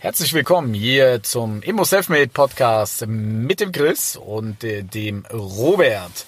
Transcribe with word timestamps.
Herzlich 0.00 0.32
willkommen 0.32 0.74
hier 0.74 1.24
zum 1.24 1.60
Immo 1.60 1.82
Selfmade 1.82 2.28
Podcast 2.28 3.04
mit 3.08 3.58
dem 3.58 3.72
Chris 3.72 4.14
und 4.14 4.62
äh, 4.62 4.84
dem 4.84 5.26
Robert. 5.26 6.24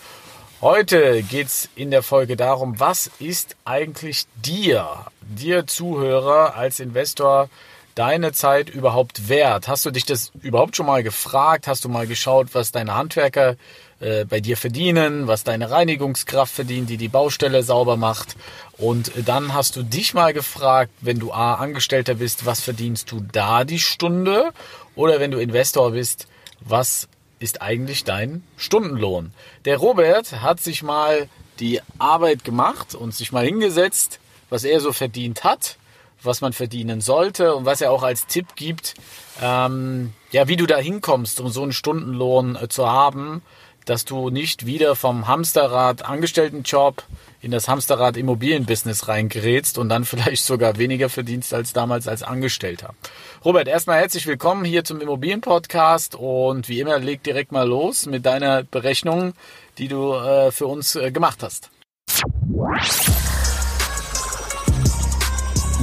Heute 0.60 1.22
geht's 1.22 1.68
in 1.76 1.92
der 1.92 2.02
Folge 2.02 2.36
darum, 2.36 2.80
was 2.80 3.12
ist 3.20 3.54
eigentlich 3.64 4.26
dir, 4.44 5.06
dir 5.20 5.68
Zuhörer 5.68 6.56
als 6.56 6.80
Investor, 6.80 7.48
deine 7.94 8.32
Zeit 8.32 8.70
überhaupt 8.70 9.28
wert? 9.28 9.68
Hast 9.68 9.84
du 9.84 9.90
dich 9.90 10.04
das 10.04 10.32
überhaupt 10.42 10.76
schon 10.76 10.86
mal 10.86 11.02
gefragt? 11.02 11.66
Hast 11.66 11.84
du 11.84 11.88
mal 11.88 12.06
geschaut, 12.06 12.48
was 12.52 12.72
deine 12.72 12.94
Handwerker 12.94 13.56
äh, 14.00 14.24
bei 14.24 14.40
dir 14.40 14.56
verdienen, 14.56 15.26
was 15.26 15.44
deine 15.44 15.70
Reinigungskraft 15.70 16.54
verdient, 16.54 16.88
die 16.88 16.96
die 16.96 17.08
Baustelle 17.08 17.62
sauber 17.62 17.98
macht. 17.98 18.34
Und 18.78 19.12
dann 19.26 19.52
hast 19.52 19.76
du 19.76 19.82
dich 19.82 20.14
mal 20.14 20.32
gefragt, 20.32 20.90
wenn 21.02 21.18
du 21.18 21.32
A, 21.32 21.54
Angestellter 21.56 22.14
bist, 22.14 22.46
was 22.46 22.60
verdienst 22.60 23.12
du 23.12 23.20
da 23.32 23.64
die 23.64 23.78
Stunde? 23.78 24.52
Oder 24.94 25.20
wenn 25.20 25.30
du 25.30 25.38
Investor 25.38 25.90
bist, 25.90 26.28
was 26.60 27.08
ist 27.40 27.60
eigentlich 27.60 28.04
dein 28.04 28.42
Stundenlohn? 28.56 29.32
Der 29.66 29.76
Robert 29.76 30.40
hat 30.40 30.60
sich 30.60 30.82
mal 30.82 31.28
die 31.58 31.80
Arbeit 31.98 32.42
gemacht 32.42 32.94
und 32.94 33.14
sich 33.14 33.32
mal 33.32 33.44
hingesetzt, 33.44 34.18
was 34.48 34.64
er 34.64 34.80
so 34.80 34.92
verdient 34.92 35.44
hat, 35.44 35.76
was 36.22 36.40
man 36.40 36.52
verdienen 36.52 37.00
sollte 37.00 37.54
und 37.54 37.64
was 37.64 37.80
er 37.80 37.92
auch 37.92 38.02
als 38.02 38.26
Tipp 38.26 38.56
gibt, 38.56 38.94
ähm, 39.42 40.12
ja, 40.32 40.48
wie 40.48 40.56
du 40.56 40.66
da 40.66 40.78
hinkommst, 40.78 41.40
um 41.40 41.48
so 41.48 41.62
einen 41.62 41.72
Stundenlohn 41.72 42.56
äh, 42.56 42.68
zu 42.68 42.90
haben 42.90 43.42
dass 43.90 44.04
du 44.04 44.30
nicht 44.30 44.66
wieder 44.66 44.94
vom 44.94 45.26
Hamsterrad 45.26 46.04
Angestelltenjob 46.04 47.02
in 47.40 47.50
das 47.50 47.66
Hamsterrad 47.66 48.16
Immobilienbusiness 48.16 49.08
reingerätst 49.08 49.78
und 49.78 49.88
dann 49.88 50.04
vielleicht 50.10 50.44
sogar 50.44 50.78
weniger 50.78 51.08
verdienst 51.08 51.52
als 51.54 51.72
damals 51.72 52.06
als 52.06 52.22
Angestellter. 52.22 52.94
Robert, 53.44 53.68
erstmal 53.68 53.98
herzlich 53.98 54.26
willkommen 54.26 54.64
hier 54.64 54.84
zum 54.84 55.00
Immobilienpodcast 55.00 56.14
und 56.14 56.68
wie 56.68 56.80
immer 56.80 56.98
leg 56.98 57.22
direkt 57.22 57.52
mal 57.52 57.66
los 57.66 58.06
mit 58.06 58.26
deiner 58.26 58.62
Berechnung, 58.62 59.32
die 59.78 59.88
du 59.88 60.14
äh, 60.14 60.52
für 60.52 60.66
uns 60.66 60.94
äh, 60.94 61.10
gemacht 61.10 61.42
hast. 61.42 61.70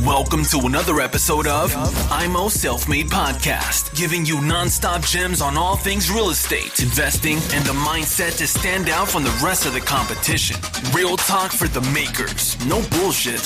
Welcome 0.05 0.43
to 0.45 0.67
another 0.67 1.01
episode 1.01 1.47
of 1.47 1.73
IMO 2.11 2.49
Self 2.49 2.87
Made 2.87 3.07
Podcast, 3.07 3.95
giving 3.95 4.25
you 4.27 4.39
non-stop 4.41 5.01
gems 5.01 5.41
on 5.41 5.57
all 5.57 5.75
things 5.75 6.11
real 6.11 6.29
estate, 6.29 6.79
investing, 6.79 7.37
and 7.53 7.65
the 7.65 7.73
mindset 7.73 8.37
to 8.37 8.45
stand 8.45 8.89
out 8.89 9.07
from 9.07 9.23
the 9.23 9.41
rest 9.43 9.65
of 9.65 9.73
the 9.73 9.79
competition. 9.79 10.55
Real 10.93 11.17
talk 11.17 11.51
for 11.51 11.67
the 11.67 11.81
makers, 11.91 12.55
no 12.67 12.79
bullshit. 12.91 13.41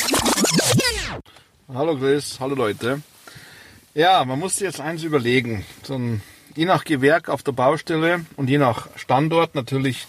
Hallo 1.74 1.96
Chris, 1.96 2.38
hallo 2.40 2.56
Leute. 2.56 3.02
Ja, 3.94 4.26
man 4.26 4.38
muss 4.38 4.56
sich 4.56 4.66
jetzt 4.66 4.82
eins 4.82 5.04
überlegen. 5.04 5.64
So 5.84 5.96
ein, 5.96 6.22
je 6.56 6.66
nach 6.66 6.84
Gewerk 6.84 7.30
auf 7.30 7.44
der 7.44 7.54
Baustelle 7.54 8.26
und 8.36 8.50
je 8.50 8.58
nach 8.58 8.90
Standort 8.98 9.56
natürlich 9.56 10.06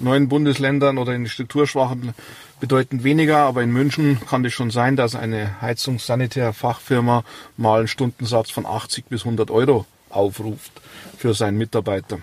neuen 0.00 0.28
Bundesländern 0.28 0.98
oder 0.98 1.14
in 1.14 1.28
strukturschwachen 1.28 2.14
bedeutend 2.60 3.04
weniger, 3.04 3.38
aber 3.38 3.62
in 3.62 3.70
München 3.70 4.20
kann 4.28 4.44
es 4.44 4.52
schon 4.52 4.70
sein, 4.70 4.96
dass 4.96 5.14
eine 5.14 5.60
Heizungssanitärfachfirma 5.60 7.24
mal 7.56 7.78
einen 7.80 7.88
Stundensatz 7.88 8.50
von 8.50 8.66
80 8.66 9.06
bis 9.06 9.24
100 9.24 9.50
Euro 9.50 9.86
aufruft 10.10 10.72
für 11.18 11.34
seinen 11.34 11.58
Mitarbeiter. 11.58 12.18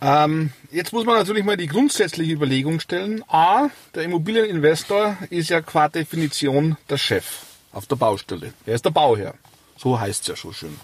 Ähm, 0.00 0.50
jetzt 0.72 0.92
muss 0.92 1.04
man 1.04 1.16
natürlich 1.16 1.44
mal 1.44 1.56
die 1.56 1.68
grundsätzliche 1.68 2.32
Überlegung 2.32 2.80
stellen. 2.80 3.22
A, 3.28 3.68
der 3.94 4.02
Immobilieninvestor 4.02 5.16
ist 5.30 5.50
ja 5.50 5.60
qua 5.60 5.88
Definition 5.88 6.76
der 6.90 6.98
Chef 6.98 7.24
auf 7.72 7.86
der 7.86 7.96
Baustelle. 7.96 8.52
Er 8.66 8.74
ist 8.74 8.84
der 8.84 8.90
Bauherr. 8.90 9.34
So 9.76 10.00
heißt 10.00 10.22
es 10.22 10.28
ja 10.28 10.36
schon 10.36 10.54
schön. 10.54 10.80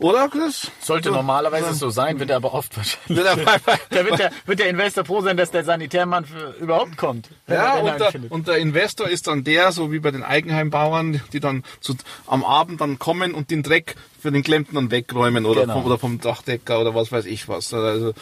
Oder, 0.00 0.28
Chris? 0.30 0.70
Sollte 0.80 1.10
so, 1.10 1.14
normalerweise 1.14 1.74
so 1.74 1.90
sein, 1.90 2.18
wird 2.18 2.30
er 2.30 2.36
aber 2.36 2.54
oft 2.54 2.74
wahrscheinlich. 2.74 3.22
da 3.90 4.06
wird 4.06 4.18
der, 4.18 4.32
wird 4.46 4.58
der 4.58 4.68
Investor 4.70 5.04
froh 5.04 5.20
sein, 5.20 5.36
dass 5.36 5.50
der 5.50 5.62
Sanitärmann 5.62 6.24
für, 6.24 6.54
überhaupt 6.58 6.96
kommt. 6.96 7.28
Ja, 7.46 7.74
und 7.74 8.00
der, 8.00 8.12
und 8.30 8.48
der, 8.48 8.56
Investor 8.56 9.08
ist 9.08 9.26
dann 9.26 9.44
der, 9.44 9.72
so 9.72 9.92
wie 9.92 9.98
bei 9.98 10.10
den 10.10 10.22
Eigenheimbauern, 10.22 11.20
die 11.34 11.40
dann 11.40 11.64
zu, 11.80 11.96
am 12.26 12.44
Abend 12.44 12.80
dann 12.80 12.98
kommen 12.98 13.34
und 13.34 13.50
den 13.50 13.62
Dreck 13.62 13.94
für 14.18 14.32
den 14.32 14.42
Klempner 14.42 14.90
wegräumen 14.90 15.44
oder, 15.44 15.62
genau. 15.62 15.74
vom, 15.74 15.84
oder 15.84 15.98
vom 15.98 16.20
Dachdecker 16.20 16.80
oder 16.80 16.94
was 16.94 17.12
weiß 17.12 17.26
ich 17.26 17.48
was. 17.48 17.74
Also, 17.74 18.14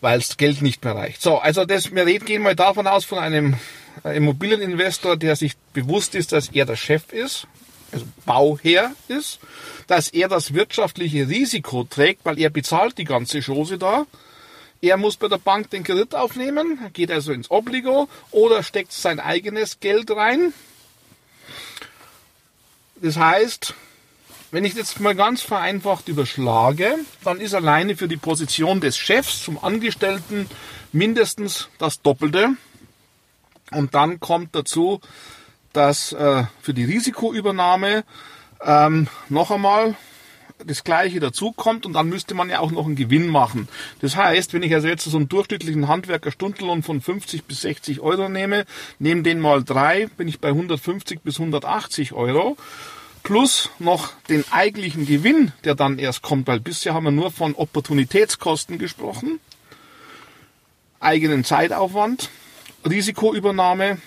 weil 0.00 0.18
das 0.18 0.36
Geld 0.36 0.60
nicht 0.60 0.84
mehr 0.84 0.96
reicht. 0.96 1.22
So, 1.22 1.38
also 1.38 1.64
das, 1.64 1.94
wir 1.94 2.04
reden, 2.04 2.24
gehen 2.24 2.42
mal 2.42 2.56
davon 2.56 2.88
aus, 2.88 3.04
von 3.04 3.20
einem 3.20 3.56
Immobilieninvestor, 4.02 5.16
der 5.16 5.36
sich 5.36 5.52
bewusst 5.72 6.16
ist, 6.16 6.32
dass 6.32 6.48
er 6.48 6.66
der 6.66 6.76
Chef 6.76 7.12
ist, 7.12 7.46
also 7.92 8.06
Bauherr 8.24 8.92
ist 9.08 9.38
dass 9.86 10.08
er 10.08 10.28
das 10.28 10.54
wirtschaftliche 10.54 11.28
Risiko 11.28 11.84
trägt, 11.84 12.24
weil 12.24 12.38
er 12.38 12.48
bezahlt 12.48 12.96
die 12.96 13.04
ganze 13.04 13.42
Chose 13.42 13.76
da. 13.76 14.06
Er 14.80 14.96
muss 14.96 15.16
bei 15.16 15.28
der 15.28 15.36
Bank 15.36 15.68
den 15.68 15.84
Kredit 15.84 16.14
aufnehmen, 16.14 16.78
geht 16.94 17.10
also 17.10 17.32
ins 17.32 17.50
Obligo 17.50 18.08
oder 18.30 18.62
steckt 18.62 18.92
sein 18.92 19.20
eigenes 19.20 19.80
Geld 19.80 20.10
rein. 20.10 20.54
Das 22.96 23.18
heißt, 23.18 23.74
wenn 24.50 24.64
ich 24.64 24.72
jetzt 24.72 24.98
mal 24.98 25.14
ganz 25.14 25.42
vereinfacht 25.42 26.08
überschlage, 26.08 26.96
dann 27.22 27.38
ist 27.38 27.52
alleine 27.52 27.94
für 27.94 28.08
die 28.08 28.16
Position 28.16 28.80
des 28.80 28.96
Chefs 28.96 29.44
zum 29.44 29.62
Angestellten 29.62 30.48
mindestens 30.92 31.68
das 31.78 32.00
Doppelte. 32.00 32.56
Und 33.70 33.94
dann 33.94 34.20
kommt 34.20 34.54
dazu, 34.54 35.00
dass 35.72 36.12
äh, 36.12 36.44
für 36.60 36.74
die 36.74 36.84
Risikoübernahme 36.84 38.04
ähm, 38.64 39.08
noch 39.28 39.50
einmal 39.50 39.96
das 40.66 40.84
gleiche 40.84 41.20
dazukommt 41.20 41.86
und 41.86 41.94
dann 41.94 42.08
müsste 42.08 42.34
man 42.34 42.48
ja 42.48 42.60
auch 42.60 42.70
noch 42.70 42.86
einen 42.86 42.96
Gewinn 42.96 43.28
machen. 43.28 43.68
Das 44.00 44.16
heißt, 44.16 44.52
wenn 44.52 44.62
ich 44.62 44.72
also 44.74 44.88
jetzt 44.88 45.04
so 45.04 45.16
einen 45.16 45.28
durchschnittlichen 45.28 45.88
Handwerker 45.88 46.30
Stundenlohn 46.30 46.82
von 46.82 47.00
50 47.00 47.44
bis 47.44 47.62
60 47.62 48.00
Euro 48.00 48.28
nehme, 48.28 48.64
nehme 48.98 49.22
den 49.22 49.40
mal 49.40 49.64
drei, 49.64 50.06
bin 50.16 50.28
ich 50.28 50.40
bei 50.40 50.48
150 50.48 51.20
bis 51.22 51.38
180 51.38 52.12
Euro. 52.12 52.56
Plus 53.22 53.70
noch 53.78 54.12
den 54.28 54.44
eigentlichen 54.50 55.06
Gewinn, 55.06 55.52
der 55.64 55.76
dann 55.76 55.98
erst 55.98 56.22
kommt, 56.22 56.48
weil 56.48 56.58
bisher 56.58 56.92
haben 56.92 57.04
wir 57.04 57.12
nur 57.12 57.30
von 57.30 57.54
Opportunitätskosten 57.54 58.78
gesprochen, 58.78 59.38
eigenen 60.98 61.44
Zeitaufwand, 61.44 62.30
Risikoübernahme, 62.88 63.98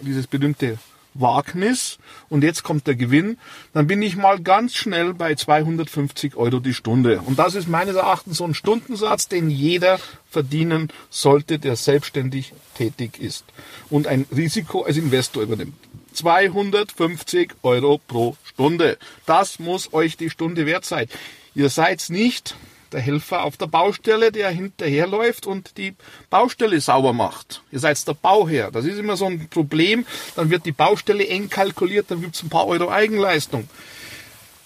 dieses 0.00 0.26
berühmte 0.26 0.78
Wagnis 1.20 1.98
und 2.28 2.42
jetzt 2.44 2.62
kommt 2.62 2.86
der 2.86 2.94
Gewinn, 2.94 3.38
dann 3.72 3.86
bin 3.86 4.02
ich 4.02 4.16
mal 4.16 4.40
ganz 4.40 4.74
schnell 4.74 5.14
bei 5.14 5.34
250 5.34 6.36
Euro 6.36 6.60
die 6.60 6.74
Stunde. 6.74 7.20
Und 7.24 7.38
das 7.38 7.54
ist 7.54 7.68
meines 7.68 7.96
Erachtens 7.96 8.38
so 8.38 8.44
ein 8.44 8.54
Stundensatz, 8.54 9.28
den 9.28 9.50
jeder 9.50 9.98
verdienen 10.30 10.88
sollte, 11.10 11.58
der 11.58 11.76
selbstständig 11.76 12.52
tätig 12.74 13.18
ist 13.20 13.44
und 13.90 14.06
ein 14.06 14.26
Risiko 14.34 14.82
als 14.82 14.96
Investor 14.96 15.42
übernimmt. 15.42 15.74
250 16.14 17.52
Euro 17.62 18.00
pro 18.06 18.36
Stunde. 18.44 18.98
Das 19.26 19.58
muss 19.58 19.92
euch 19.92 20.16
die 20.16 20.30
Stunde 20.30 20.66
wert 20.66 20.84
sein. 20.84 21.06
Ihr 21.54 21.70
seid 21.70 22.04
nicht 22.10 22.56
der 22.92 23.00
Helfer 23.00 23.44
auf 23.44 23.56
der 23.56 23.66
Baustelle, 23.66 24.32
der 24.32 24.50
hinterherläuft 24.50 25.46
und 25.46 25.76
die 25.76 25.94
Baustelle 26.30 26.80
sauber 26.80 27.12
macht. 27.12 27.62
Ihr 27.70 27.78
seid 27.78 28.06
der 28.06 28.14
Bauherr. 28.14 28.70
Das 28.70 28.84
ist 28.84 28.98
immer 28.98 29.16
so 29.16 29.26
ein 29.26 29.48
Problem. 29.48 30.06
Dann 30.36 30.50
wird 30.50 30.66
die 30.66 30.72
Baustelle 30.72 31.26
eng 31.26 31.48
kalkuliert, 31.48 32.10
dann 32.10 32.20
gibt 32.20 32.36
es 32.36 32.42
ein 32.42 32.48
paar 32.48 32.66
Euro 32.66 32.90
Eigenleistung. 32.90 33.68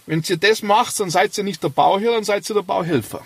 Wenn 0.06 0.22
ihr 0.28 0.37
das 0.37 0.62
macht, 0.62 0.99
dann 0.99 1.10
seid 1.10 1.37
ihr 1.38 1.44
nicht 1.44 1.62
der 1.62 1.69
Bauherr, 1.69 2.12
dann 2.12 2.25
seid 2.25 2.49
ihr 2.49 2.55
der 2.55 2.62
Bauhelfer. 2.62 3.22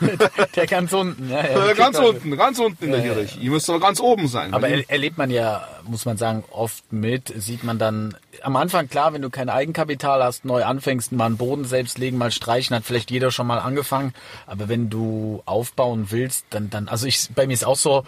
der 0.56 0.66
ganz 0.66 0.92
unten. 0.92 1.30
Ja, 1.30 1.46
ja, 1.46 1.72
ganz 1.74 1.98
unten, 1.98 2.36
ganz 2.36 2.58
unten 2.58 2.84
in 2.84 2.92
der 2.92 3.00
Hierarchie. 3.00 3.40
Ihr 3.40 3.50
müsst 3.50 3.68
aber 3.68 3.80
ganz 3.80 4.00
oben 4.00 4.28
sein. 4.28 4.54
Aber 4.54 4.68
erlebt 4.68 5.18
man 5.18 5.30
ja, 5.30 5.66
muss 5.84 6.04
man 6.04 6.16
sagen, 6.16 6.44
oft 6.50 6.92
mit, 6.92 7.32
sieht 7.36 7.64
man 7.64 7.78
dann 7.78 8.16
am 8.42 8.56
Anfang 8.56 8.88
klar, 8.88 9.12
wenn 9.12 9.22
du 9.22 9.30
kein 9.30 9.48
Eigenkapital 9.48 10.22
hast, 10.22 10.44
neu 10.44 10.64
anfängst, 10.64 11.12
mal 11.12 11.26
einen 11.26 11.36
Boden 11.36 11.64
selbst 11.64 11.98
legen, 11.98 12.18
mal 12.18 12.30
streichen, 12.30 12.74
hat 12.76 12.84
vielleicht 12.84 13.10
jeder 13.10 13.30
schon 13.30 13.46
mal 13.46 13.58
angefangen. 13.58 14.14
Aber 14.46 14.68
wenn 14.68 14.90
du 14.90 15.42
aufbauen 15.44 16.06
willst, 16.10 16.46
dann, 16.50 16.70
dann, 16.70 16.88
also 16.88 17.06
ich, 17.06 17.28
bei 17.34 17.46
mir 17.46 17.54
ist 17.54 17.64
auch 17.64 17.76
so, 17.76 18.04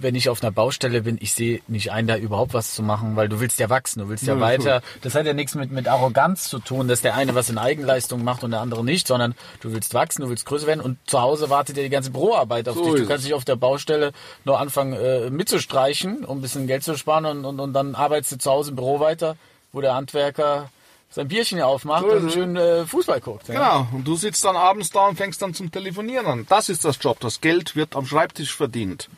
wenn 0.00 0.14
ich 0.14 0.28
auf 0.28 0.42
einer 0.42 0.52
Baustelle 0.52 1.02
bin, 1.02 1.18
ich 1.20 1.32
sehe 1.32 1.60
nicht 1.68 1.92
ein, 1.92 2.06
da 2.06 2.16
überhaupt 2.16 2.54
was 2.54 2.74
zu 2.74 2.82
machen, 2.82 3.16
weil 3.16 3.28
du 3.28 3.40
willst 3.40 3.58
ja 3.58 3.70
wachsen, 3.70 4.00
du 4.00 4.08
willst 4.08 4.26
ja, 4.26 4.34
ja 4.34 4.40
weiter. 4.40 4.82
Das 5.02 5.14
hat 5.14 5.26
ja 5.26 5.32
nichts 5.32 5.54
mit, 5.54 5.70
mit 5.70 5.88
Arroganz 5.88 6.48
zu 6.48 6.58
tun, 6.58 6.88
dass 6.88 7.02
der 7.02 7.14
eine 7.14 7.34
was 7.34 7.50
in 7.50 7.58
Eigenleistung 7.58 8.24
macht 8.24 8.44
und 8.44 8.50
der 8.50 8.60
andere 8.60 8.84
nicht, 8.84 9.06
sondern 9.06 9.34
du 9.60 9.72
willst 9.72 9.94
wachsen, 9.94 10.22
du 10.22 10.28
willst 10.28 10.46
größer 10.46 10.66
werden 10.66 10.80
und 10.80 10.98
zu 11.06 11.20
Hause 11.20 11.50
wartet 11.50 11.76
ja 11.76 11.82
die 11.82 11.90
ganze 11.90 12.10
Büroarbeit 12.10 12.68
auf 12.68 12.76
so 12.76 12.84
dich. 12.84 13.02
Du 13.02 13.08
kannst 13.08 13.24
dich 13.24 13.34
auf 13.34 13.44
der 13.44 13.56
Baustelle 13.56 14.12
nur 14.44 14.58
anfangen 14.58 14.92
äh, 14.92 15.30
mitzustreichen, 15.30 16.24
um 16.24 16.38
ein 16.38 16.42
bisschen 16.42 16.66
Geld 16.66 16.84
zu 16.84 16.96
sparen 16.96 17.24
und, 17.24 17.44
und, 17.44 17.60
und 17.60 17.72
dann 17.72 17.94
arbeitest 17.94 18.32
du 18.32 18.38
zu 18.38 18.50
Hause 18.50 18.70
im 18.70 18.76
Büro 18.76 19.00
weiter, 19.00 19.36
wo 19.72 19.80
der 19.80 19.94
Handwerker 19.94 20.70
sein 21.10 21.28
Bierchen 21.28 21.60
aufmacht 21.60 22.04
so 22.08 22.12
und 22.12 22.32
schön 22.32 22.56
äh, 22.56 22.86
Fußball 22.86 23.20
guckt. 23.20 23.48
Ja. 23.48 23.54
Genau, 23.54 23.88
und 23.92 24.06
du 24.06 24.14
sitzt 24.14 24.44
dann 24.44 24.56
abends 24.56 24.90
da 24.90 25.08
und 25.08 25.16
fängst 25.16 25.42
dann 25.42 25.54
zum 25.54 25.70
Telefonieren 25.72 26.26
an. 26.26 26.46
Das 26.48 26.68
ist 26.68 26.84
das 26.84 26.98
Job. 27.00 27.18
Das 27.20 27.40
Geld 27.40 27.74
wird 27.74 27.96
am 27.96 28.06
Schreibtisch 28.06 28.54
verdient. 28.54 29.08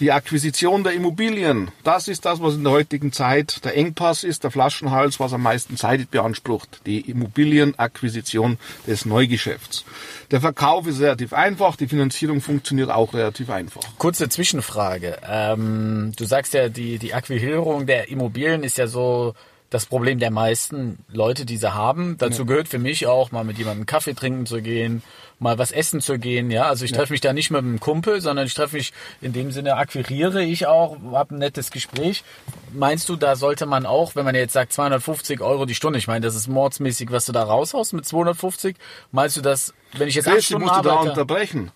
Die 0.00 0.12
Akquisition 0.12 0.82
der 0.82 0.94
Immobilien, 0.94 1.70
das 1.84 2.08
ist 2.08 2.24
das, 2.24 2.40
was 2.40 2.54
in 2.54 2.64
der 2.64 2.72
heutigen 2.72 3.12
Zeit 3.12 3.62
der 3.66 3.76
Engpass 3.76 4.24
ist, 4.24 4.44
der 4.44 4.50
Flaschenhals, 4.50 5.20
was 5.20 5.34
am 5.34 5.42
meisten 5.42 5.76
Zeit 5.76 6.10
beansprucht. 6.10 6.80
Die 6.86 7.02
Immobilienakquisition 7.10 8.56
des 8.86 9.04
Neugeschäfts. 9.04 9.84
Der 10.30 10.40
Verkauf 10.40 10.86
ist 10.86 11.00
relativ 11.00 11.34
einfach, 11.34 11.76
die 11.76 11.86
Finanzierung 11.86 12.40
funktioniert 12.40 12.88
auch 12.88 13.12
relativ 13.12 13.50
einfach. 13.50 13.82
Kurze 13.98 14.30
Zwischenfrage. 14.30 15.18
Ähm, 15.28 16.12
du 16.16 16.24
sagst 16.24 16.54
ja, 16.54 16.70
die, 16.70 16.98
die 16.98 17.12
Akquirierung 17.12 17.84
der 17.84 18.08
Immobilien 18.08 18.64
ist 18.64 18.78
ja 18.78 18.86
so 18.86 19.34
das 19.70 19.86
Problem 19.86 20.18
der 20.18 20.32
meisten 20.32 20.98
Leute, 21.08 21.46
die 21.46 21.56
sie 21.56 21.72
haben. 21.72 22.18
Dazu 22.18 22.44
gehört 22.44 22.66
für 22.66 22.80
mich 22.80 23.06
auch, 23.06 23.30
mal 23.30 23.44
mit 23.44 23.56
jemandem 23.56 23.86
Kaffee 23.86 24.14
trinken 24.14 24.44
zu 24.44 24.60
gehen, 24.60 25.04
mal 25.38 25.58
was 25.58 25.70
essen 25.70 26.00
zu 26.00 26.18
gehen. 26.18 26.50
Ja, 26.50 26.64
also 26.64 26.84
ich 26.84 26.90
treffe 26.90 27.12
mich 27.12 27.20
da 27.20 27.32
nicht 27.32 27.52
mit 27.52 27.60
einem 27.60 27.78
Kumpel, 27.78 28.20
sondern 28.20 28.46
ich 28.46 28.54
treffe 28.54 28.76
mich 28.76 28.92
in 29.20 29.32
dem 29.32 29.52
Sinne 29.52 29.76
akquiriere 29.76 30.42
ich 30.42 30.66
auch, 30.66 30.96
habe 31.12 31.36
ein 31.36 31.38
nettes 31.38 31.70
Gespräch. 31.70 32.24
Meinst 32.72 33.08
du, 33.08 33.14
da 33.14 33.36
sollte 33.36 33.64
man 33.64 33.86
auch, 33.86 34.16
wenn 34.16 34.24
man 34.24 34.34
jetzt 34.34 34.54
sagt 34.54 34.72
250 34.72 35.40
Euro 35.40 35.66
die 35.66 35.76
Stunde, 35.76 36.00
ich 36.00 36.08
meine, 36.08 36.26
das 36.26 36.34
ist 36.34 36.48
mordsmäßig, 36.48 37.12
was 37.12 37.26
du 37.26 37.32
da 37.32 37.44
raushaust 37.44 37.92
mit 37.92 38.04
250. 38.04 38.76
Meinst 39.12 39.36
du 39.36 39.40
das, 39.40 39.72
wenn 39.92 40.08
ich 40.08 40.16
jetzt 40.16 40.26
acht 40.26 40.34
Chris, 40.34 40.42
ich 40.42 40.46
Stunden 40.48 40.66
musste 40.66 40.82
da 40.82 40.94
arbeite? 40.94 41.10
unterbrechen. 41.10 41.70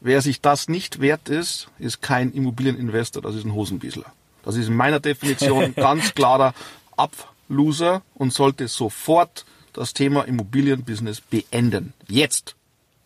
Wer 0.00 0.22
sich 0.22 0.40
das 0.40 0.68
nicht 0.68 1.00
wert 1.00 1.28
ist, 1.28 1.68
ist 1.80 2.00
kein 2.00 2.30
Immobilieninvestor, 2.30 3.20
das 3.20 3.34
ist 3.34 3.44
ein 3.44 3.54
Hosenbiesler. 3.54 4.06
Das 4.44 4.54
ist 4.54 4.68
in 4.68 4.76
meiner 4.76 5.00
Definition 5.00 5.74
ganz 5.76 6.14
klarer 6.14 6.54
Abloser 6.98 8.02
und 8.14 8.32
sollte 8.32 8.68
sofort 8.68 9.44
das 9.72 9.94
Thema 9.94 10.22
Immobilienbusiness 10.24 11.20
beenden. 11.20 11.94
Jetzt. 12.08 12.56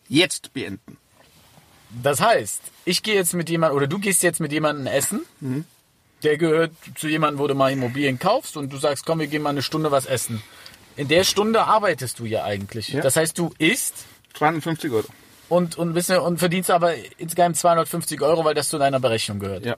Jetzt 0.09 0.53
beenden. 0.53 0.97
Das 2.01 2.19
heißt, 2.19 2.61
ich 2.85 3.03
gehe 3.03 3.15
jetzt 3.15 3.33
mit 3.33 3.49
jemandem, 3.49 3.77
oder 3.77 3.87
du 3.87 3.99
gehst 3.99 4.23
jetzt 4.23 4.39
mit 4.39 4.51
jemandem 4.51 4.87
essen, 4.87 5.21
der 6.23 6.37
gehört 6.37 6.71
zu 6.95 7.07
jemandem, 7.07 7.39
wo 7.39 7.47
du 7.47 7.53
mal 7.53 7.71
Immobilien 7.71 8.17
kaufst 8.17 8.57
und 8.57 8.73
du 8.73 8.77
sagst, 8.77 9.05
komm, 9.05 9.19
wir 9.19 9.27
gehen 9.27 9.43
mal 9.43 9.51
eine 9.51 9.61
Stunde 9.61 9.91
was 9.91 10.05
essen. 10.05 10.41
In 10.95 11.07
der 11.07 11.23
Stunde 11.23 11.63
arbeitest 11.63 12.19
du 12.19 12.25
ja 12.25 12.43
eigentlich. 12.43 12.89
Ja. 12.89 13.01
Das 13.01 13.15
heißt, 13.15 13.37
du 13.37 13.53
isst 13.57 14.05
250 14.35 14.91
Euro. 14.91 15.07
und, 15.49 15.77
und, 15.77 15.95
und 15.95 16.37
verdienst 16.39 16.71
aber 16.71 16.93
insgesamt 17.17 17.57
250 17.57 18.21
Euro, 18.21 18.43
weil 18.45 18.55
das 18.55 18.69
zu 18.69 18.77
deiner 18.77 18.99
Berechnung 18.99 19.39
gehört. 19.39 19.65
Ja. 19.65 19.75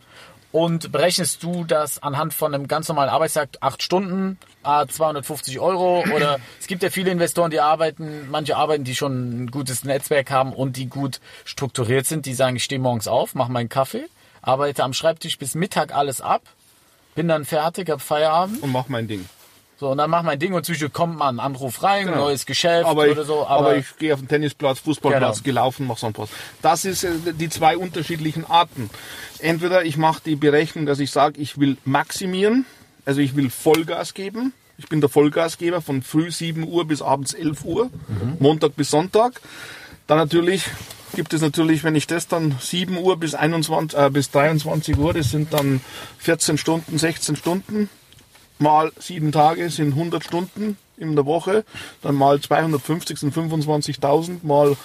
Und 0.55 0.93
berechnest 0.93 1.43
du 1.43 1.65
das 1.65 2.01
anhand 2.01 2.33
von 2.33 2.55
einem 2.55 2.69
ganz 2.69 2.87
normalen 2.87 3.09
Arbeitstag, 3.09 3.49
acht 3.59 3.83
Stunden, 3.83 4.39
ah, 4.63 4.87
250 4.87 5.59
Euro? 5.59 6.05
Oder 6.15 6.39
es 6.61 6.67
gibt 6.67 6.81
ja 6.81 6.89
viele 6.89 7.11
Investoren, 7.11 7.51
die 7.51 7.59
arbeiten, 7.59 8.29
manche 8.31 8.55
arbeiten, 8.55 8.85
die 8.85 8.95
schon 8.95 9.43
ein 9.43 9.51
gutes 9.51 9.83
Netzwerk 9.83 10.31
haben 10.31 10.53
und 10.53 10.77
die 10.77 10.87
gut 10.87 11.19
strukturiert 11.43 12.05
sind, 12.05 12.25
die 12.25 12.33
sagen, 12.33 12.55
ich 12.55 12.63
stehe 12.63 12.79
morgens 12.79 13.09
auf, 13.09 13.35
mache 13.35 13.51
meinen 13.51 13.67
Kaffee, 13.67 14.05
arbeite 14.41 14.85
am 14.85 14.93
Schreibtisch 14.93 15.37
bis 15.37 15.55
Mittag 15.55 15.93
alles 15.93 16.21
ab, 16.21 16.43
bin 17.15 17.27
dann 17.27 17.43
fertig, 17.43 17.89
hab 17.89 18.01
Feierabend, 18.01 18.63
Und 18.63 18.71
mach 18.71 18.87
mein 18.87 19.09
Ding. 19.09 19.27
So 19.77 19.89
und 19.89 19.97
dann 19.97 20.09
mach 20.09 20.23
mein 20.23 20.39
Ding 20.39 20.53
und 20.53 20.65
zwischendurch 20.65 20.93
kommt 20.93 21.17
mal 21.17 21.29
ein 21.29 21.39
Anruf 21.39 21.83
rein, 21.83 22.05
Genau. 22.07 22.17
neues 22.25 22.45
Geschäft 22.45 22.85
aber 22.85 23.07
ich, 23.07 23.11
oder 23.13 23.25
so. 23.25 23.45
Aber, 23.45 23.75
ich 23.75 23.85
gehe 23.97 24.13
auf 24.13 24.19
den 24.19 24.27
Tennisplatz, 24.27 24.79
Fußballplatz, 24.79 25.37
Genau. 25.37 25.43
gelaufen, 25.43 25.87
mache 25.87 25.99
sonst 25.99 26.17
was. 26.17 26.29
Das 26.61 26.85
ist 26.85 27.03
äh, 27.03 27.11
die 27.33 27.49
zwei 27.49 27.77
unterschiedlichen 27.77 28.45
Arten. 28.45 28.89
Entweder 29.39 29.83
ich 29.83 29.97
mache 29.97 30.21
die 30.25 30.35
Berechnung, 30.35 30.85
dass 30.85 30.99
ich 30.99 31.11
sage, 31.11 31.39
ich 31.41 31.59
will 31.59 31.77
maximieren, 31.85 32.65
also 33.05 33.19
ich 33.21 33.35
will 33.35 33.49
Vollgas 33.49 34.13
geben. 34.13 34.53
Ich 34.77 34.89
bin 34.89 34.99
der 34.99 35.09
Vollgasgeber 35.09 35.81
von 35.81 36.01
früh 36.01 36.31
7 36.31 36.67
Uhr 36.67 36.85
bis 36.85 37.01
abends 37.01 37.33
11 37.33 37.63
Uhr, 37.63 37.89
Montag 38.39 38.75
bis 38.75 38.91
Sonntag. 38.91 39.39
Dann 40.07 40.17
natürlich 40.17 40.63
gibt 41.15 41.33
es 41.33 41.41
natürlich, 41.41 41.83
wenn 41.85 41.95
ich 41.95 42.07
das 42.07 42.27
dann 42.27 42.55
7 42.59 42.97
Uhr 42.97 43.17
bis 43.17 43.35
21, 43.35 43.97
äh, 43.97 44.09
bis 44.09 44.31
23 44.31 44.97
Uhr, 44.97 45.13
das 45.13 45.31
sind 45.31 45.53
dann 45.53 45.79
14 46.19 46.57
Stunden, 46.57 46.97
16 46.97 47.37
Stunden, 47.37 47.89
mal 48.59 48.91
sieben 48.99 49.31
Tage 49.31 49.69
sind 49.69 49.93
100 49.93 50.23
Stunden 50.23 50.77
in 50.97 51.15
der 51.15 51.25
Woche, 51.25 51.65
dann 52.01 52.15
mal 52.15 52.39
250 52.39 53.17
sind 53.17 53.35
25.000, 53.35 54.37
mal 54.43 54.77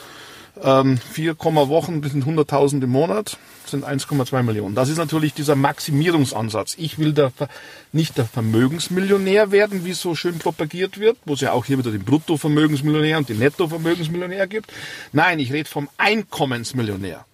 ähm, 0.63 0.99
4, 1.13 1.37
Wochen 1.69 2.03
sind 2.03 2.25
100.000 2.25 2.83
im 2.83 2.91
Monat, 2.91 3.39
sind 3.67 3.85
1,2 3.87 4.43
Millionen. 4.43 4.75
Das 4.75 4.89
ist 4.89 4.97
natürlich 4.99 5.33
dieser 5.33 5.55
Maximierungsansatz. 5.55 6.75
Ich 6.79 6.99
will 6.99 7.13
Ver- 7.31 7.49
nicht 7.93 8.19
der 8.19 8.25
Vermögensmillionär 8.27 9.53
werden, 9.53 9.85
wie 9.85 9.91
es 9.91 10.01
so 10.01 10.15
schön 10.15 10.39
propagiert 10.39 10.99
wird, 10.99 11.17
wo 11.25 11.35
es 11.35 11.41
ja 11.41 11.53
auch 11.53 11.65
hier 11.65 11.79
wieder 11.79 11.93
den 11.93 12.05
Bruttovermögensmillionär 12.05 13.19
und 13.19 13.29
den 13.29 13.39
Nettovermögensmillionär 13.39 14.47
gibt. 14.49 14.73
Nein, 15.13 15.39
ich 15.39 15.53
rede 15.53 15.69
vom 15.69 15.89
Einkommensmillionär. 15.97 17.25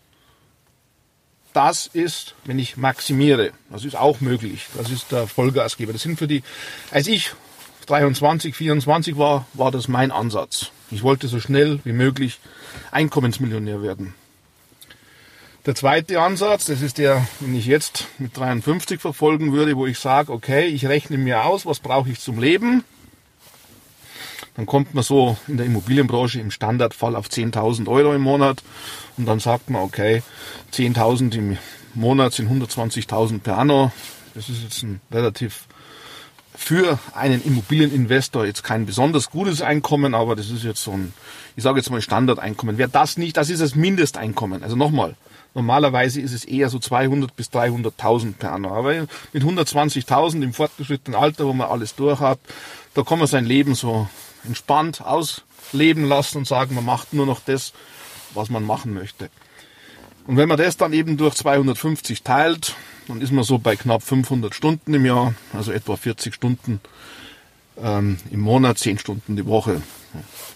Das 1.56 1.87
ist, 1.87 2.35
wenn 2.44 2.58
ich 2.58 2.76
maximiere. 2.76 3.53
Das 3.70 3.87
ist 3.87 3.97
auch 3.97 4.20
möglich. 4.20 4.67
Das 4.76 4.91
ist 4.91 5.11
der 5.11 5.26
Vollgasgeber. 5.26 5.94
Das 5.94 6.03
sind 6.03 6.19
für 6.19 6.26
die, 6.26 6.43
als 6.91 7.06
ich 7.06 7.32
23, 7.87 8.55
24 8.55 9.17
war, 9.17 9.47
war 9.55 9.70
das 9.70 9.88
mein 9.88 10.12
Ansatz. 10.12 10.70
Ich 10.91 11.03
wollte 11.03 11.29
so 11.29 11.41
schnell 11.41 11.81
wie 11.85 11.94
möglich 11.94 12.41
Einkommensmillionär 12.91 13.81
werden. 13.81 14.12
Der 15.64 15.75
zweite 15.75 16.20
Ansatz, 16.20 16.67
das 16.67 16.82
ist 16.82 16.99
der, 16.99 17.26
den 17.41 17.56
ich 17.56 17.64
jetzt 17.64 18.06
mit 18.19 18.37
53 18.37 19.00
verfolgen 19.00 19.55
würde, 19.55 19.79
wo 19.79 19.87
ich 19.87 19.99
sage, 19.99 20.35
okay, 20.35 20.67
ich 20.67 20.85
rechne 20.85 21.17
mir 21.17 21.47
aus, 21.47 21.64
was 21.64 21.81
brauche 21.81 22.11
ich 22.11 22.20
zum 22.20 22.38
Leben. 22.38 22.85
Dann 24.56 24.67
kommt 24.67 24.94
man 24.94 25.05
so 25.05 25.37
in 25.47 25.58
der 25.58 25.67
Immobilienbranche 25.67 26.41
im 26.41 26.50
Standardfall 26.50 27.14
auf 27.14 27.29
10.000 27.29 27.88
Euro 27.88 28.14
im 28.14 28.23
Monat 28.23 28.62
und 29.19 29.26
dann 29.26 29.38
sagt 29.38 29.70
man, 29.70 29.82
okay, 29.82 30.23
10.000 30.73 31.35
im 31.37 31.58
Monat 31.94 32.32
sind 32.32 32.50
120.000 32.50 33.41
per 33.41 33.58
anno. 33.58 33.93
Das 34.35 34.49
ist 34.49 34.62
jetzt 34.62 34.82
ein 34.82 35.00
relativ 35.12 35.67
für 36.56 36.99
einen 37.14 37.44
Immobilieninvestor 37.44 38.47
jetzt 38.47 38.64
kein 38.64 38.87
besonders 38.87 39.31
gutes 39.31 39.61
Einkommen, 39.61 40.14
aber 40.14 40.35
das 40.37 40.50
ist 40.50 40.64
jetzt 40.64 40.82
so 40.82 40.93
ein, 40.93 41.12
ich 41.55 41.62
sage 41.62 41.79
jetzt 41.79 41.91
mal 41.91 42.00
Standardeinkommen. 42.00 42.79
Wer 42.79 42.88
das 42.88 43.19
nicht, 43.19 43.37
das 43.37 43.50
ist 43.50 43.61
das 43.61 43.75
Mindesteinkommen. 43.75 44.62
Also 44.62 44.75
nochmal, 44.75 45.17
normalerweise 45.55 46.20
ist 46.20 46.32
es 46.32 46.47
eher 46.47 46.70
so 46.70 46.79
200 46.79 47.37
bis 47.37 47.50
300.000 47.50 48.35
per 48.35 48.53
anno. 48.53 48.75
Aber 48.75 49.06
mit 49.35 49.43
120.000 49.43 50.43
im 50.43 50.55
fortgeschrittenen 50.55 51.20
Alter, 51.20 51.47
wo 51.47 51.53
man 51.53 51.69
alles 51.69 51.94
durch 51.94 52.20
hat, 52.20 52.38
da 52.94 53.03
kann 53.03 53.19
man 53.19 53.29
sein 53.29 53.44
Leben 53.44 53.75
so 53.75 54.08
entspannt 54.46 55.02
ausleben 55.02 56.04
lassen 56.04 56.38
und 56.38 56.46
sagen, 56.46 56.75
man 56.75 56.84
macht 56.84 57.12
nur 57.12 57.26
noch 57.26 57.40
das, 57.40 57.72
was 58.34 58.50
man 58.50 58.64
machen 58.64 58.94
möchte. 58.94 59.31
Und 60.26 60.37
wenn 60.37 60.48
man 60.48 60.58
das 60.58 60.76
dann 60.76 60.93
eben 60.93 61.16
durch 61.16 61.34
250 61.34 62.22
teilt, 62.22 62.75
dann 63.06 63.20
ist 63.20 63.32
man 63.32 63.44
so 63.44 63.58
bei 63.58 63.76
knapp 63.76 64.02
500 64.02 64.54
Stunden 64.54 64.94
im 64.94 65.06
Jahr, 65.06 65.34
also 65.52 65.70
etwa 65.70 65.96
40 65.96 66.34
Stunden 66.34 66.81
ähm, 67.78 68.19
im 68.31 68.40
Monat, 68.40 68.78
10 68.78 68.98
Stunden 68.98 69.37
die 69.37 69.46
Woche, 69.46 69.82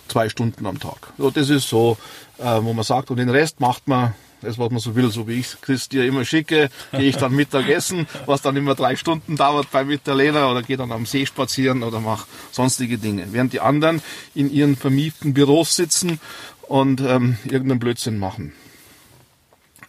zwei 0.08 0.28
Stunden 0.28 0.66
am 0.66 0.80
Tag. 0.80 1.12
So, 1.18 1.30
das 1.30 1.50
ist 1.50 1.68
so, 1.68 1.96
äh, 2.38 2.62
wo 2.62 2.72
man 2.72 2.84
sagt, 2.84 3.10
und 3.10 3.18
den 3.18 3.28
Rest 3.28 3.60
macht 3.60 3.86
man 3.86 4.14
das, 4.40 4.58
was 4.58 4.70
man 4.70 4.80
so 4.80 4.94
will, 4.94 5.10
so 5.10 5.28
wie 5.28 5.40
ich 5.40 5.60
Chris 5.60 5.88
dir 5.88 6.04
immer 6.04 6.24
schicke, 6.24 6.70
gehe 6.92 7.08
ich 7.08 7.16
dann 7.16 7.34
Mittagessen, 7.34 8.06
was 8.26 8.42
dann 8.42 8.56
immer 8.56 8.74
drei 8.74 8.96
Stunden 8.96 9.36
dauert 9.36 9.70
bei 9.70 9.84
Mitterlehner 9.84 10.50
oder 10.50 10.62
gehe 10.62 10.76
dann 10.76 10.92
am 10.92 11.06
See 11.06 11.26
spazieren 11.26 11.82
oder 11.82 12.00
mache 12.00 12.26
sonstige 12.50 12.98
Dinge. 12.98 13.32
Während 13.32 13.52
die 13.52 13.60
anderen 13.60 14.02
in 14.34 14.50
ihren 14.50 14.76
vermieteten 14.76 15.34
Büros 15.34 15.76
sitzen 15.76 16.20
und 16.62 17.00
ähm, 17.00 17.36
irgendeinen 17.44 17.80
Blödsinn 17.80 18.18
machen. 18.18 18.52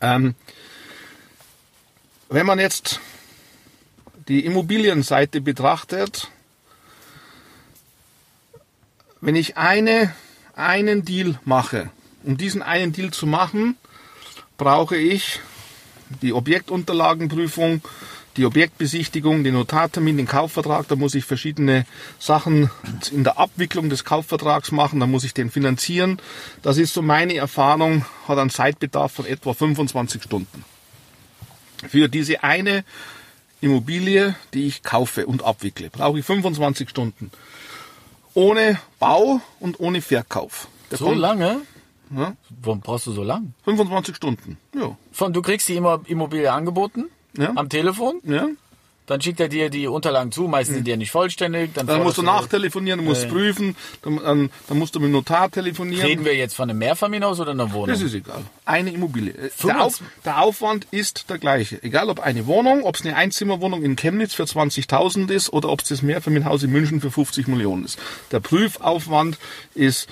Ähm, 0.02 0.36
wenn 2.30 2.46
man 2.46 2.60
jetzt 2.60 3.00
die 4.28 4.46
Immobilienseite 4.46 5.42
betrachtet, 5.42 6.30
wenn 9.20 9.36
ich 9.36 9.58
eine, 9.58 10.14
einen 10.56 11.06
Deal 11.06 11.40
mache, 11.46 11.92
um 12.24 12.38
diesen 12.38 12.62
einen 12.62 12.94
Deal 12.94 13.12
zu 13.12 13.28
machen, 13.28 13.78
brauche 14.62 14.96
ich 14.96 15.40
die 16.22 16.34
Objektunterlagenprüfung, 16.34 17.82
die 18.38 18.46
Objektbesichtigung, 18.46 19.44
den 19.44 19.56
Notartermin, 19.56 20.18
den 20.18 20.28
Kaufvertrag. 20.28 20.88
Da 20.88 20.96
muss 20.96 21.16
ich 21.16 21.26
verschiedene 21.26 21.88
Sachen 22.20 22.70
in 23.12 23.24
der 23.24 23.40
Abwicklung 23.40 23.90
des 23.90 24.06
Kaufvertrags 24.06 24.72
machen. 24.72 25.00
Da 25.00 25.08
muss 25.08 25.24
ich 25.24 25.34
den 25.34 25.50
finanzieren. 25.50 26.20
Das 26.62 26.78
ist 26.78 26.94
so 26.94 27.02
meine 27.02 27.36
Erfahrung, 27.36 28.06
hat 28.28 28.38
einen 28.38 28.52
Zeitbedarf 28.52 29.14
von 29.14 29.26
etwa 29.26 29.56
25 29.56 30.22
Stunden. 30.22 30.64
Für 31.90 32.08
diese 32.08 32.44
eine 32.44 32.84
Immobilie, 33.62 34.36
die 34.54 34.68
ich 34.68 34.84
kaufe 34.84 35.26
und 35.26 35.44
abwickle, 35.44 35.90
brauche 35.90 36.20
ich 36.20 36.26
25 36.26 36.88
Stunden. 36.88 37.32
Ohne 38.36 38.80
Bau 39.00 39.42
und 39.60 39.80
ohne 39.80 40.04
Verkauf. 40.04 40.68
Der 40.92 41.00
So 41.00 41.14
lange? 41.14 41.62
Ja, 42.16 42.34
Warum 42.62 42.82
brauchst 42.82 43.08
du 43.08 43.12
so 43.12 43.24
lang? 43.24 43.54
25 43.66 44.16
Stunden. 44.16 44.58
Ja. 44.76 44.96
Von, 45.12 45.34
du 45.34 45.42
kriegst 45.42 45.68
die 45.70 45.76
Immo- 45.76 46.02
Immobilie 46.08 46.52
angeboten 46.52 47.06
Ja. 47.38 47.52
am 47.56 47.70
Telefon, 47.70 48.20
Ja. 48.24 48.48
dann 49.08 49.20
schickt 49.22 49.40
er 49.42 49.50
dir 49.50 49.70
die 49.70 49.88
Unterlagen 49.88 50.32
zu, 50.32 50.44
meistens 50.44 50.76
sind 50.76 50.88
die 50.88 50.92
ja 50.92 50.98
nicht 50.98 51.12
vollständig. 51.12 51.74
Dann, 51.74 51.86
Dann 51.88 52.04
musst 52.04 52.18
du 52.18 52.22
nachtelefonieren, 52.22 53.00
du 53.00 53.06
musst 53.06 53.28
prüfen, 53.30 53.76
dann, 54.04 54.18
dann, 54.18 54.50
dann 54.70 54.78
musst 54.80 54.96
du 54.96 55.00
mit 55.00 55.08
dem 55.08 55.12
Notar 55.14 55.50
telefonieren. 55.52 56.06
Reden 56.06 56.24
wir 56.26 56.36
jetzt 56.36 56.56
von 56.56 56.70
einem 56.70 56.80
Mehrfamilienhaus 56.80 57.40
oder 57.40 57.52
einer 57.52 57.72
Wohnung? 57.74 57.88
Das 57.90 58.02
ist 58.02 58.14
egal. 58.14 58.42
Eine 58.66 58.92
Immobilie. 58.92 59.34
Der, 59.34 59.50
25 59.50 59.76
Auf, 59.82 60.02
der 60.26 60.42
Aufwand 60.42 60.88
ist 60.92 61.30
der 61.30 61.38
gleiche. 61.40 61.82
Egal 61.84 62.10
ob 62.10 62.20
eine 62.22 62.46
Wohnung, 62.48 62.84
ob 62.84 62.96
es 62.96 63.06
eine 63.06 63.16
Einzimmerwohnung 63.18 63.84
in 63.84 63.96
Chemnitz 63.98 64.34
für 64.34 64.44
20.000 64.44 65.30
ist 65.30 65.52
oder 65.52 65.70
ob 65.70 65.82
es 65.82 65.90
das 65.90 66.02
Mehrfamilienhaus 66.02 66.64
in 66.64 66.72
München 66.72 67.02
für 67.02 67.12
50 67.12 67.48
Millionen 67.48 67.84
ist. 67.86 67.98
Der 68.32 68.40
Prüfaufwand 68.40 69.38
ist 69.76 70.08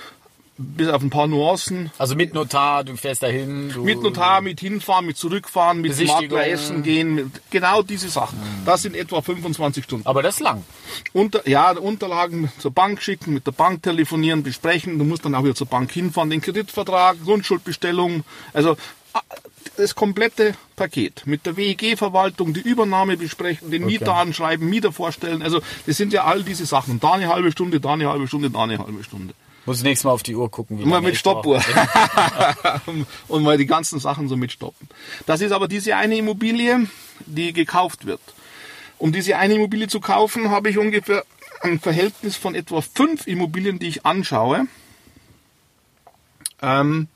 bis 0.60 0.88
auf 0.88 1.02
ein 1.02 1.10
paar 1.10 1.26
Nuancen. 1.26 1.90
also 1.96 2.14
mit 2.14 2.34
Notar, 2.34 2.84
du 2.84 2.96
fährst 2.96 3.22
dahin. 3.22 3.70
Du, 3.70 3.82
Mit 3.82 4.02
Notar, 4.02 4.40
mit 4.42 4.60
hinfahren, 4.60 5.06
mit 5.06 5.16
zurückfahren, 5.16 5.80
mit. 5.80 5.98
Makler 6.06 6.46
essen 6.46 6.82
gehen, 6.82 7.14
mit, 7.14 7.26
genau 7.50 7.82
diese 7.82 8.08
Sachen. 8.08 8.38
Das 8.64 8.82
sind 8.82 8.94
etwa 8.94 9.22
25 9.22 9.84
Stunden. 9.84 10.06
Aber 10.06 10.22
das 10.22 10.36
ist 10.36 10.40
lang. 10.40 10.64
Unter, 11.12 11.48
ja, 11.48 11.70
Unterlagen 11.72 12.52
zur 12.58 12.70
Bank 12.72 13.02
schicken, 13.02 13.32
mit 13.32 13.46
der 13.46 13.52
Bank 13.52 13.82
telefonieren, 13.82 14.42
besprechen. 14.42 14.98
Du 14.98 15.04
musst 15.04 15.24
dann 15.24 15.34
auch 15.34 15.44
wieder 15.44 15.54
zur 15.54 15.66
Bank 15.66 15.90
hinfahren, 15.90 16.30
den 16.30 16.40
Kreditvertrag, 16.40 17.16
Grundschuldbestellung. 17.24 18.24
Also 18.52 18.76
ah, 19.14 19.22
das 19.76 19.94
komplette 19.94 20.54
Paket. 20.76 21.22
Mit 21.26 21.46
der 21.46 21.56
WEG-Verwaltung, 21.56 22.52
die 22.52 22.60
Übernahme 22.60 23.16
besprechen, 23.16 23.70
den 23.70 23.86
Mieter 23.86 24.14
anschreiben, 24.14 24.68
Mieter 24.68 24.92
vorstellen. 24.92 25.42
Also 25.42 25.60
das 25.86 25.96
sind 25.96 26.12
ja 26.12 26.24
all 26.24 26.42
diese 26.42 26.66
Sachen. 26.66 27.00
Da 27.00 27.12
eine 27.12 27.28
halbe 27.28 27.50
Stunde, 27.50 27.80
da 27.80 27.94
eine 27.94 28.08
halbe 28.08 28.28
Stunde, 28.28 28.50
da 28.50 28.64
eine 28.64 28.78
halbe 28.78 29.02
Stunde. 29.04 29.34
Muss 29.66 29.82
nächstes 29.82 30.04
Mal 30.04 30.12
auf 30.12 30.22
die 30.22 30.34
Uhr 30.34 30.50
gucken. 30.50 30.78
Wie 30.78 30.84
Mal 30.84 31.00
mit 31.00 31.14
ich. 31.14 31.18
Stoppuhr. 31.18 31.62
und 33.28 33.42
mal 33.42 33.58
die 33.58 33.66
ganzen 33.66 34.00
Sachen 34.00 34.28
so 34.28 34.36
mitstoppen. 34.36 34.88
Das 35.26 35.40
ist 35.40 35.52
aber 35.52 35.68
diese 35.68 35.96
eine 35.96 36.16
Immobilie, 36.16 36.86
die 37.26 37.52
gekauft 37.52 38.06
wird. 38.06 38.20
Um 38.98 39.12
diese 39.12 39.36
eine 39.36 39.54
Immobilie 39.54 39.88
zu 39.88 40.00
kaufen, 40.00 40.50
habe 40.50 40.70
ich 40.70 40.78
ungefähr 40.78 41.24
ein 41.62 41.78
Verhältnis 41.80 42.36
von 42.36 42.54
etwa 42.54 42.80
fünf 42.80 43.26
Immobilien, 43.26 43.78
die 43.78 43.88
ich 43.88 44.06
anschaue. 44.06 44.66
Ähm, 46.62 47.08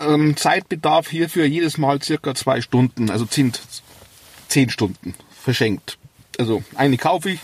ähm, 0.00 0.36
Zeitbedarf 0.36 1.08
hierfür 1.08 1.44
jedes 1.46 1.78
Mal 1.78 2.02
circa 2.02 2.34
zwei 2.34 2.60
Stunden, 2.60 3.10
also 3.10 3.26
sind 3.28 3.60
zehn 4.48 4.70
Stunden 4.70 5.14
verschenkt. 5.40 5.98
Also 6.38 6.62
eine 6.74 6.98
kaufe 6.98 7.30
ich 7.30 7.40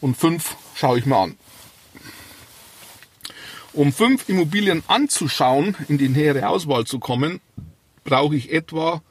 und 0.00 0.16
fünf 0.16 0.56
schaue 0.74 0.98
ich 0.98 1.06
mir 1.06 1.16
an. 1.16 1.36
Um 3.72 3.92
fünf 3.92 4.28
Immobilien 4.28 4.82
anzuschauen, 4.88 5.76
in 5.88 5.98
die 5.98 6.08
nähere 6.08 6.48
Auswahl 6.48 6.86
zu 6.86 6.98
kommen, 6.98 7.40
brauche 8.04 8.34
ich 8.34 8.52
etwa 8.52 9.02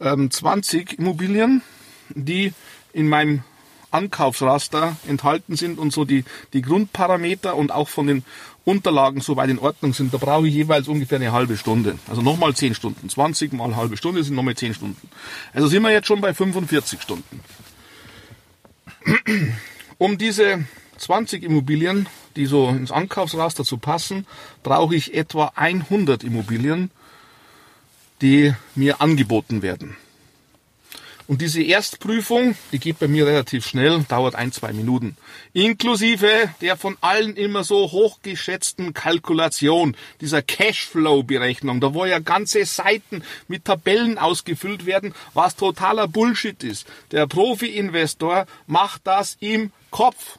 ähm, 0.00 0.30
20 0.30 0.98
Immobilien, 0.98 1.62
die 2.10 2.52
in 2.92 3.08
meinem 3.08 3.42
Ankaufsraster 3.90 4.96
enthalten 5.06 5.56
sind 5.56 5.78
und 5.78 5.92
so 5.92 6.04
die, 6.04 6.24
die 6.52 6.60
Grundparameter 6.62 7.56
und 7.56 7.72
auch 7.72 7.88
von 7.88 8.06
den 8.06 8.24
Unterlagen 8.64 9.22
soweit 9.22 9.48
in 9.48 9.58
Ordnung 9.58 9.94
sind. 9.94 10.12
Da 10.12 10.18
brauche 10.18 10.46
ich 10.46 10.52
jeweils 10.52 10.88
ungefähr 10.88 11.16
eine 11.16 11.32
halbe 11.32 11.56
Stunde. 11.56 11.98
Also 12.06 12.20
nochmal 12.20 12.54
10 12.54 12.74
Stunden. 12.74 13.08
20 13.08 13.54
mal 13.54 13.76
halbe 13.76 13.96
Stunde 13.96 14.22
sind 14.22 14.34
nochmal 14.34 14.56
10 14.56 14.74
Stunden. 14.74 15.08
Also 15.54 15.68
sind 15.68 15.82
wir 15.82 15.90
jetzt 15.90 16.06
schon 16.06 16.20
bei 16.20 16.34
45 16.34 17.00
Stunden. 17.00 17.40
Um 20.00 20.16
diese 20.16 20.64
20 20.98 21.42
Immobilien, 21.42 22.06
die 22.38 22.46
so 22.46 22.68
ins 22.68 22.92
Ankaufsraster 22.92 23.64
zu 23.64 23.76
passen, 23.76 24.26
brauche 24.62 24.94
ich 24.94 25.12
etwa 25.12 25.52
100 25.56 26.24
Immobilien, 26.24 26.90
die 28.22 28.54
mir 28.74 29.00
angeboten 29.00 29.60
werden. 29.60 29.96
Und 31.28 31.42
diese 31.42 31.62
Erstprüfung, 31.62 32.56
die 32.72 32.78
geht 32.78 32.98
bei 32.98 33.06
mir 33.06 33.26
relativ 33.26 33.66
schnell, 33.66 34.02
dauert 34.08 34.34
ein, 34.34 34.50
zwei 34.50 34.72
Minuten. 34.72 35.14
Inklusive 35.52 36.48
der 36.62 36.78
von 36.78 36.96
allen 37.02 37.36
immer 37.36 37.64
so 37.64 37.92
hochgeschätzten 37.92 38.94
Kalkulation, 38.94 39.94
dieser 40.22 40.40
Cashflow-Berechnung, 40.40 41.82
da 41.82 41.92
wo 41.92 42.06
ja 42.06 42.18
ganze 42.18 42.64
Seiten 42.64 43.22
mit 43.46 43.66
Tabellen 43.66 44.16
ausgefüllt 44.16 44.86
werden, 44.86 45.12
was 45.34 45.54
totaler 45.54 46.08
Bullshit 46.08 46.64
ist. 46.64 46.86
Der 47.10 47.26
Profi-Investor 47.26 48.46
macht 48.66 49.02
das 49.04 49.36
im 49.40 49.70
Kopf. 49.90 50.38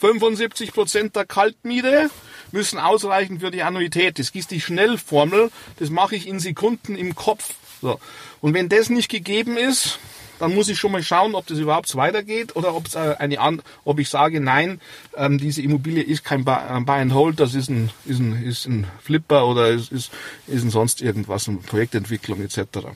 75 0.00 0.72
Prozent 0.72 1.14
der 1.14 1.26
Kaltmiete 1.26 2.10
müssen 2.52 2.78
ausreichen 2.78 3.40
für 3.40 3.50
die 3.50 3.62
Annuität. 3.62 4.18
Das 4.18 4.30
ist 4.30 4.50
die 4.50 4.60
Schnellformel. 4.60 5.50
Das 5.78 5.90
mache 5.90 6.16
ich 6.16 6.26
in 6.26 6.40
Sekunden 6.40 6.96
im 6.96 7.14
Kopf. 7.14 7.54
So. 7.82 8.00
Und 8.40 8.54
wenn 8.54 8.70
das 8.70 8.88
nicht 8.88 9.10
gegeben 9.10 9.58
ist, 9.58 9.98
dann 10.38 10.54
muss 10.54 10.70
ich 10.70 10.78
schon 10.78 10.92
mal 10.92 11.02
schauen, 11.02 11.34
ob 11.34 11.46
das 11.46 11.58
überhaupt 11.58 11.94
weitergeht 11.96 12.56
oder 12.56 12.74
ob 12.74 12.86
es 12.86 12.94
äh, 12.94 13.16
eine 13.18 13.58
ob 13.84 13.98
ich 13.98 14.08
sage, 14.08 14.40
nein, 14.40 14.80
ähm, 15.14 15.36
diese 15.36 15.60
Immobilie 15.60 16.02
ist 16.02 16.24
kein 16.24 16.46
Buy, 16.46 16.56
äh, 16.56 16.80
Buy 16.80 17.00
and 17.00 17.12
Hold, 17.12 17.38
das 17.38 17.54
ist 17.54 17.68
ein, 17.68 17.90
ist 18.06 18.20
ein, 18.20 18.42
ist 18.42 18.66
ein 18.66 18.86
Flipper 19.02 19.46
oder 19.46 19.68
ist, 19.68 19.92
ist, 19.92 20.10
ist 20.46 20.64
ein 20.64 20.70
sonst 20.70 21.02
irgendwas, 21.02 21.46
eine 21.46 21.58
Projektentwicklung 21.58 22.40
etc. 22.40 22.88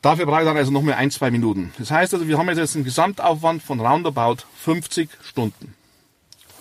Dafür 0.00 0.24
brauche 0.24 0.40
ich 0.40 0.46
dann 0.46 0.56
also 0.56 0.70
noch 0.70 0.82
mehr 0.82 0.96
ein, 0.96 1.10
zwei 1.10 1.30
Minuten. 1.30 1.74
Das 1.78 1.90
heißt 1.90 2.14
also, 2.14 2.26
wir 2.26 2.38
haben 2.38 2.48
jetzt 2.48 2.74
einen 2.74 2.84
Gesamtaufwand 2.84 3.62
von 3.62 3.80
roundabout 3.80 4.44
50 4.64 5.10
Stunden. 5.22 5.74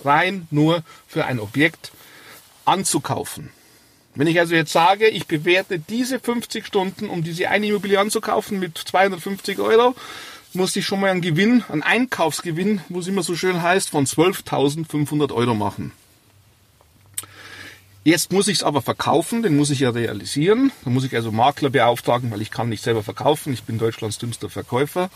Rein 0.03 0.47
nur 0.51 0.83
für 1.07 1.25
ein 1.25 1.39
Objekt 1.39 1.91
anzukaufen. 2.65 3.51
Wenn 4.15 4.27
ich 4.27 4.39
also 4.39 4.55
jetzt 4.55 4.71
sage, 4.71 5.07
ich 5.09 5.27
bewerte 5.27 5.77
diese 5.77 6.19
50 6.19 6.65
Stunden, 6.65 7.09
um 7.09 7.23
diese 7.23 7.49
eine 7.49 7.67
Immobilie 7.67 7.99
anzukaufen 7.99 8.59
mit 8.59 8.77
250 8.77 9.59
Euro, 9.59 9.93
muss 10.53 10.75
ich 10.75 10.85
schon 10.85 11.01
mal 11.01 11.11
einen 11.11 11.21
Gewinn, 11.21 11.63
einen 11.67 11.83
Einkaufsgewinn, 11.83 12.81
wo 12.87 12.99
es 12.99 13.07
immer 13.07 13.23
so 13.23 13.35
schön 13.35 13.61
heißt, 13.61 13.89
von 13.89 14.05
12.500 14.05 15.33
Euro 15.33 15.53
machen. 15.53 15.91
Jetzt 18.05 18.31
muss 18.31 18.47
ich 18.47 18.59
es 18.59 18.63
aber 18.63 18.81
verkaufen, 18.81 19.41
den 19.41 19.57
muss 19.57 19.71
ich 19.71 19.79
ja 19.79 19.89
realisieren. 19.89 20.71
Da 20.83 20.91
muss 20.91 21.03
ich 21.03 21.15
also 21.15 21.31
Makler 21.31 21.71
beauftragen, 21.71 22.31
weil 22.31 22.41
ich 22.41 22.51
kann 22.51 22.69
nicht 22.69 22.83
selber 22.83 23.03
verkaufen. 23.03 23.51
Ich 23.51 23.63
bin 23.63 23.79
Deutschlands 23.79 24.19
dümmster 24.19 24.47
Verkäufer. 24.47 25.09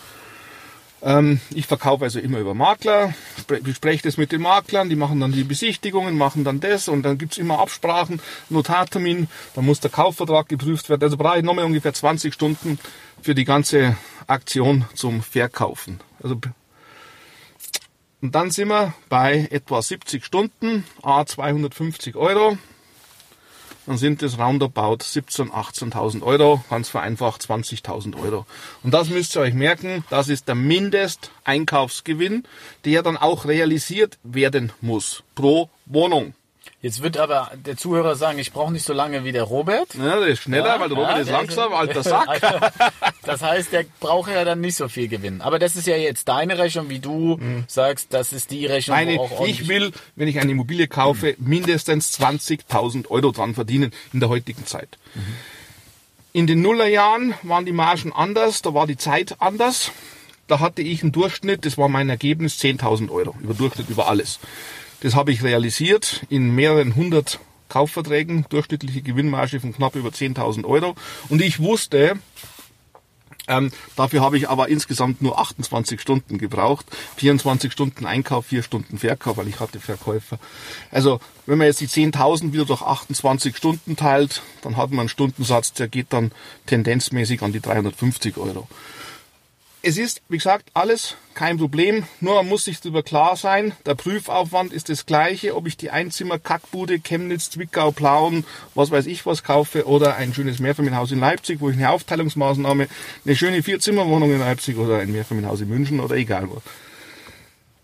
Ähm, 1.01 1.39
ich 1.53 1.65
verkaufe 1.65 2.03
also 2.03 2.19
immer 2.19 2.39
über 2.39 2.53
Makler, 2.53 3.13
spre- 3.39 3.61
bespreche 3.63 4.03
das 4.03 4.17
mit 4.17 4.31
den 4.33 4.41
Maklern, 4.41 4.89
die 4.89 4.97
machen 4.97 5.19
dann 5.21 5.31
die 5.31 5.45
Besichtigungen, 5.45 6.17
machen 6.17 6.43
dann 6.43 6.59
das 6.59 6.89
und 6.89 7.03
dann 7.03 7.17
gibt's 7.17 7.37
immer 7.37 7.59
Absprachen, 7.59 8.21
Notartermin, 8.49 9.29
dann 9.55 9.65
muss 9.65 9.79
der 9.79 9.91
Kaufvertrag 9.91 10.49
geprüft 10.49 10.89
werden. 10.89 11.03
Also 11.03 11.15
brauche 11.15 11.37
ich 11.37 11.43
nochmal 11.43 11.65
ungefähr 11.65 11.93
20 11.93 12.33
Stunden 12.33 12.79
für 13.21 13.33
die 13.33 13.45
ganze 13.45 13.95
Aktion 14.27 14.85
zum 14.93 15.21
Verkaufen. 15.21 15.99
Also 16.21 16.39
und 18.21 18.35
dann 18.35 18.51
sind 18.51 18.67
wir 18.67 18.93
bei 19.07 19.47
etwa 19.49 19.81
70 19.81 20.25
Stunden, 20.25 20.83
a 21.01 21.25
250 21.25 22.17
Euro. 22.17 22.57
Dann 23.85 23.97
sind 23.97 24.21
es 24.21 24.37
roundabout 24.37 24.97
17.000, 24.97 25.51
18.000 25.51 26.21
Euro, 26.21 26.63
ganz 26.69 26.89
vereinfacht 26.89 27.41
20.000 27.41 28.21
Euro. 28.21 28.45
Und 28.83 28.93
das 28.93 29.09
müsst 29.09 29.35
ihr 29.35 29.41
euch 29.41 29.53
merken, 29.53 30.03
das 30.09 30.29
ist 30.29 30.47
der 30.47 30.55
Mindesteinkaufsgewinn, 30.55 32.43
der 32.85 33.03
dann 33.03 33.17
auch 33.17 33.45
realisiert 33.45 34.19
werden 34.23 34.71
muss 34.81 35.23
pro 35.35 35.69
Wohnung. 35.85 36.33
Jetzt 36.81 37.03
wird 37.03 37.17
aber 37.17 37.51
der 37.65 37.75
Zuhörer 37.75 38.15
sagen, 38.15 38.39
ich 38.39 38.53
brauche 38.53 38.71
nicht 38.71 38.85
so 38.85 38.93
lange 38.93 39.25
wie 39.25 39.33
der 39.33 39.43
Robert. 39.43 39.95
Ja, 39.95 40.17
der 40.19 40.27
ist 40.29 40.39
schneller, 40.43 40.79
weil 40.79 40.87
der 40.87 40.97
Robert 40.97 41.19
ist 41.19 41.27
der- 41.27 41.37
langsam, 41.37 41.73
alter 41.73 42.03
Sack. 42.03 42.39
Das 43.23 43.41
heißt, 43.41 43.73
der 43.73 43.83
braucht 43.99 44.31
ja 44.31 44.45
dann 44.45 44.61
nicht 44.61 44.75
so 44.75 44.87
viel 44.87 45.09
Gewinn. 45.09 45.41
Aber 45.41 45.59
das 45.59 45.75
ist 45.75 45.87
ja 45.87 45.97
jetzt 45.97 46.29
deine 46.29 46.57
Rechnung, 46.57 46.87
wie 46.89 46.99
du 46.99 47.37
sagst, 47.67 48.13
das 48.13 48.31
ist 48.31 48.51
die 48.51 48.65
Rechnung, 48.65 48.95
Meine, 48.95 49.19
auch 49.19 49.45
ich 49.45 49.67
will, 49.67 49.91
wenn 50.15 50.29
ich 50.29 50.39
eine 50.39 50.51
Immobilie 50.51 50.87
kaufe, 50.87 51.35
mindestens 51.37 52.17
20.000 52.17 53.09
Euro 53.09 53.31
dran 53.31 53.55
verdienen 53.55 53.91
in 54.13 54.21
der 54.21 54.29
heutigen 54.29 54.65
Zeit. 54.65 54.97
In 56.31 56.47
den 56.47 56.61
Nullerjahren 56.61 57.33
waren 57.43 57.65
die 57.65 57.71
Margen 57.73 58.13
anders, 58.13 58.61
da 58.61 58.73
war 58.73 58.87
die 58.87 58.95
Zeit 58.97 59.35
anders. 59.39 59.91
Da 60.47 60.59
hatte 60.59 60.81
ich 60.81 61.03
einen 61.03 61.11
Durchschnitt, 61.11 61.65
das 61.65 61.77
war 61.77 61.89
mein 61.89 62.09
Ergebnis, 62.09 62.57
10.000 62.59 63.11
Euro, 63.11 63.35
über 63.41 63.53
Durchschnitt, 63.53 63.89
über 63.89 64.07
alles. 64.07 64.39
Das 65.01 65.15
habe 65.15 65.31
ich 65.31 65.43
realisiert 65.43 66.25
in 66.29 66.53
mehreren 66.53 66.95
hundert 66.95 67.39
Kaufverträgen, 67.69 68.45
durchschnittliche 68.49 69.01
Gewinnmarge 69.01 69.59
von 69.59 69.73
knapp 69.73 69.95
über 69.95 70.09
10.000 70.09 70.65
Euro. 70.65 70.95
Und 71.29 71.41
ich 71.41 71.59
wusste, 71.59 72.19
ähm, 73.47 73.71
dafür 73.95 74.21
habe 74.21 74.37
ich 74.37 74.49
aber 74.49 74.69
insgesamt 74.69 75.21
nur 75.21 75.39
28 75.39 76.01
Stunden 76.01 76.37
gebraucht. 76.37 76.85
24 77.17 77.71
Stunden 77.71 78.05
Einkauf, 78.05 78.47
4 78.47 78.61
Stunden 78.61 78.97
Verkauf, 78.97 79.37
weil 79.37 79.47
ich 79.47 79.59
hatte 79.59 79.79
Verkäufer. 79.79 80.37
Also 80.91 81.19
wenn 81.45 81.57
man 81.57 81.67
jetzt 81.67 81.81
die 81.81 81.87
10.000 81.87 82.53
wieder 82.53 82.65
durch 82.65 82.81
28 82.81 83.55
Stunden 83.55 83.95
teilt, 83.95 84.41
dann 84.61 84.77
hat 84.77 84.91
man 84.91 85.01
einen 85.01 85.09
Stundensatz, 85.09 85.73
der 85.73 85.87
geht 85.87 86.07
dann 86.11 86.31
tendenzmäßig 86.67 87.41
an 87.41 87.51
die 87.51 87.61
350 87.61 88.37
Euro. 88.37 88.67
Es 89.81 89.97
ist, 89.97 90.21
wie 90.27 90.37
gesagt, 90.37 90.69
alles 90.73 91.15
kein 91.33 91.57
Problem. 91.57 92.03
Nur 92.19 92.35
man 92.35 92.49
muss 92.49 92.65
sich 92.65 92.81
darüber 92.81 93.01
klar 93.01 93.37
sein, 93.37 93.73
der 93.85 93.95
Prüfaufwand 93.95 94.73
ist 94.73 94.89
das 94.89 95.05
gleiche, 95.05 95.55
ob 95.55 95.67
ich 95.67 95.77
die 95.77 95.89
Einzimmer-Kackbude 95.89 96.99
Chemnitz, 96.99 97.49
Zwickau, 97.49 97.91
Plauen, 97.91 98.45
was 98.75 98.91
weiß 98.91 99.05
ich 99.05 99.25
was 99.25 99.43
kaufe 99.43 99.87
oder 99.87 100.15
ein 100.15 100.33
schönes 100.33 100.59
Mehrfamilienhaus 100.59 101.11
in 101.11 101.19
Leipzig, 101.19 101.61
wo 101.61 101.69
ich 101.69 101.77
eine 101.77 101.91
Aufteilungsmaßnahme, 101.91 102.87
eine 103.25 103.35
schöne 103.35 103.63
Vierzimmerwohnung 103.63 104.31
in 104.31 104.39
Leipzig 104.39 104.77
oder 104.77 104.99
ein 104.99 105.11
Mehrfamilienhaus 105.11 105.61
in 105.61 105.69
München 105.69 105.99
oder 106.01 106.15
egal 106.15 106.49
wo. 106.49 106.61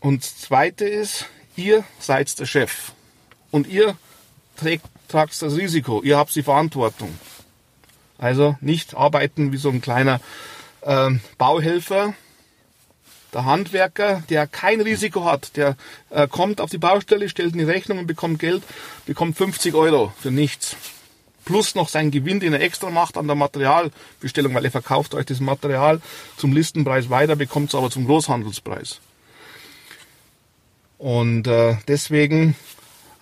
Und 0.02 0.24
das 0.24 0.38
Zweite 0.38 0.86
ist, 0.86 1.28
ihr 1.56 1.86
seid 2.00 2.38
der 2.38 2.46
Chef 2.46 2.92
und 3.52 3.68
ihr 3.68 3.96
trägt, 4.58 4.86
tragt 5.08 5.42
das 5.42 5.56
Risiko, 5.56 6.02
ihr 6.04 6.18
habt 6.18 6.36
die 6.36 6.44
Verantwortung. 6.44 7.18
Also 8.18 8.58
nicht 8.60 8.96
arbeiten 8.96 9.52
wie 9.52 9.58
so 9.58 9.70
ein 9.70 9.82
kleiner 9.82 10.20
ähm, 10.86 11.20
Bauhelfer, 11.38 12.14
der 13.34 13.46
Handwerker, 13.46 14.24
der 14.30 14.48
kein 14.48 14.80
Risiko 14.80 15.26
hat, 15.26 15.58
der 15.58 15.76
äh, 16.10 16.28
kommt 16.28 16.62
auf 16.62 16.70
die 16.70 16.78
Baustelle, 16.78 17.28
stellt 17.28 17.54
eine 17.54 17.68
Rechnung 17.68 18.00
und 18.00 18.08
bekommt 18.08 18.40
Geld, 18.40 18.64
bekommt 19.06 19.38
50 19.38 19.76
Euro 19.76 20.14
für 20.20 20.32
nichts. 20.32 20.78
Plus 21.44 21.76
noch 21.76 21.90
seinen 21.90 22.10
Gewinn, 22.10 22.40
den 22.40 22.54
er 22.54 22.62
extra 22.62 22.90
macht 22.90 23.18
an 23.18 23.28
der 23.28 23.36
Materialbestellung, 23.36 24.56
weil 24.56 24.66
er 24.66 24.72
verkauft 24.72 25.14
euch 25.14 25.26
das 25.26 25.40
Material 25.42 26.02
zum 26.38 26.54
Listenpreis 26.54 27.10
weiter, 27.10 27.36
bekommt 27.36 27.70
es 27.70 27.76
aber 27.76 27.92
zum 27.92 28.06
Großhandelspreis. 28.06 29.00
Und 30.98 31.46
äh, 31.46 31.76
deswegen 31.88 32.56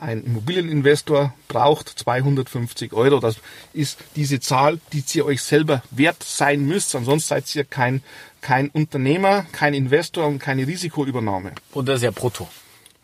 ein 0.04 0.24
Immobilieninvestor 0.26 1.34
braucht 1.48 1.88
250 1.88 2.94
Euro. 2.94 3.20
Das 3.20 3.38
ist 3.74 3.98
diese 4.16 4.40
Zahl, 4.40 4.80
die 4.92 5.04
ihr 5.14 5.26
euch 5.26 5.42
selber 5.42 5.82
wert 5.92 6.22
sein 6.24 6.66
müsst. 6.66 6.94
Ansonsten 6.96 7.30
seid 7.30 7.56
ihr 7.56 7.64
kein, 7.64 8.04
kein 8.42 8.70
Unternehmer, 8.70 9.46
kein 9.52 9.74
Investor 9.74 10.28
und 10.28 10.40
keine 10.40 10.68
Risikoübernahme. 10.68 11.54
Und 11.72 11.88
das 11.88 11.98
ist 11.98 12.04
ja 12.04 12.12
brutto. 12.12 12.48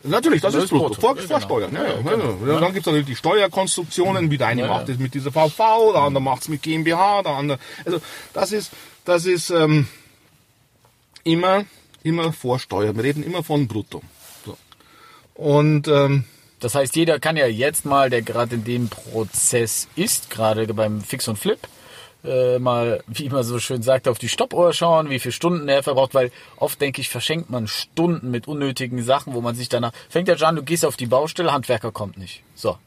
Natürlich, 0.03 0.41
das, 0.41 0.53
Das 0.53 0.63
ist 0.63 0.71
ist 0.71 0.77
brutto. 0.77 0.99
Vor, 0.99 1.15
Ja, 1.15 1.21
genau. 1.21 1.27
Vorsteuern. 1.27 1.73
Ja, 1.73 1.83
Ja, 1.83 1.89
ja, 1.89 2.01
genau. 2.01 2.59
Dann 2.59 2.73
gibt 2.73 2.79
es 2.79 2.85
natürlich 2.85 3.07
die 3.07 3.15
Steuerkonstruktionen, 3.15 4.29
wie 4.31 4.37
der 4.37 4.47
eine 4.47 4.67
macht 4.67 4.89
es 4.89 4.97
mit 4.97 5.13
dieser 5.13 5.31
VV, 5.31 5.93
der 5.93 6.01
andere 6.01 6.21
macht 6.21 6.43
es 6.43 6.49
mit 6.49 6.61
GmbH, 6.61 7.23
der 7.23 7.33
andere. 7.33 7.59
Also 7.85 8.01
das 8.33 8.51
ist, 8.51 8.71
das 9.05 9.25
ist 9.25 9.49
ähm, 9.49 9.87
immer, 11.23 11.65
immer 12.03 12.33
Vorsteuern. 12.33 12.95
Wir 12.95 13.03
reden 13.03 13.23
immer 13.23 13.43
von 13.43 13.67
brutto. 13.67 14.01
So. 14.45 14.57
Und 15.35 15.87
ähm, 15.87 16.23
Das 16.59 16.75
heißt, 16.75 16.95
jeder 16.95 17.19
kann 17.19 17.37
ja 17.37 17.47
jetzt 17.47 17.85
mal, 17.85 18.09
der 18.09 18.21
gerade 18.21 18.55
in 18.55 18.63
dem 18.63 18.89
Prozess 18.89 19.87
ist, 19.95 20.29
gerade 20.29 20.71
beim 20.73 21.01
Fix 21.01 21.27
und 21.27 21.37
Flip, 21.37 21.59
äh, 22.23 22.59
mal, 22.59 23.01
wie 23.07 23.29
man 23.29 23.43
so 23.43 23.59
schön 23.59 23.81
sagt, 23.81 24.07
auf 24.07 24.19
die 24.19 24.27
Stoppuhr 24.27 24.73
schauen, 24.73 25.09
wie 25.09 25.19
viele 25.19 25.31
Stunden 25.31 25.69
er 25.69 25.83
verbraucht, 25.83 26.13
weil 26.13 26.31
oft 26.57 26.81
denke 26.81 26.99
ich, 26.99 27.09
verschenkt 27.09 27.49
man 27.49 27.67
Stunden 27.67 28.29
mit 28.29 28.47
unnötigen 28.47 29.01
Sachen, 29.03 29.33
wo 29.33 29.41
man 29.41 29.55
sich 29.55 29.69
danach, 29.69 29.93
fängt 30.09 30.27
ja 30.27 30.37
schon 30.37 30.47
an, 30.47 30.55
du 30.57 30.63
gehst 30.63 30.85
auf 30.85 30.97
die 30.97 31.05
Baustelle, 31.05 31.53
Handwerker 31.53 31.91
kommt 31.91 32.17
nicht. 32.17 32.43
So. 32.55 32.77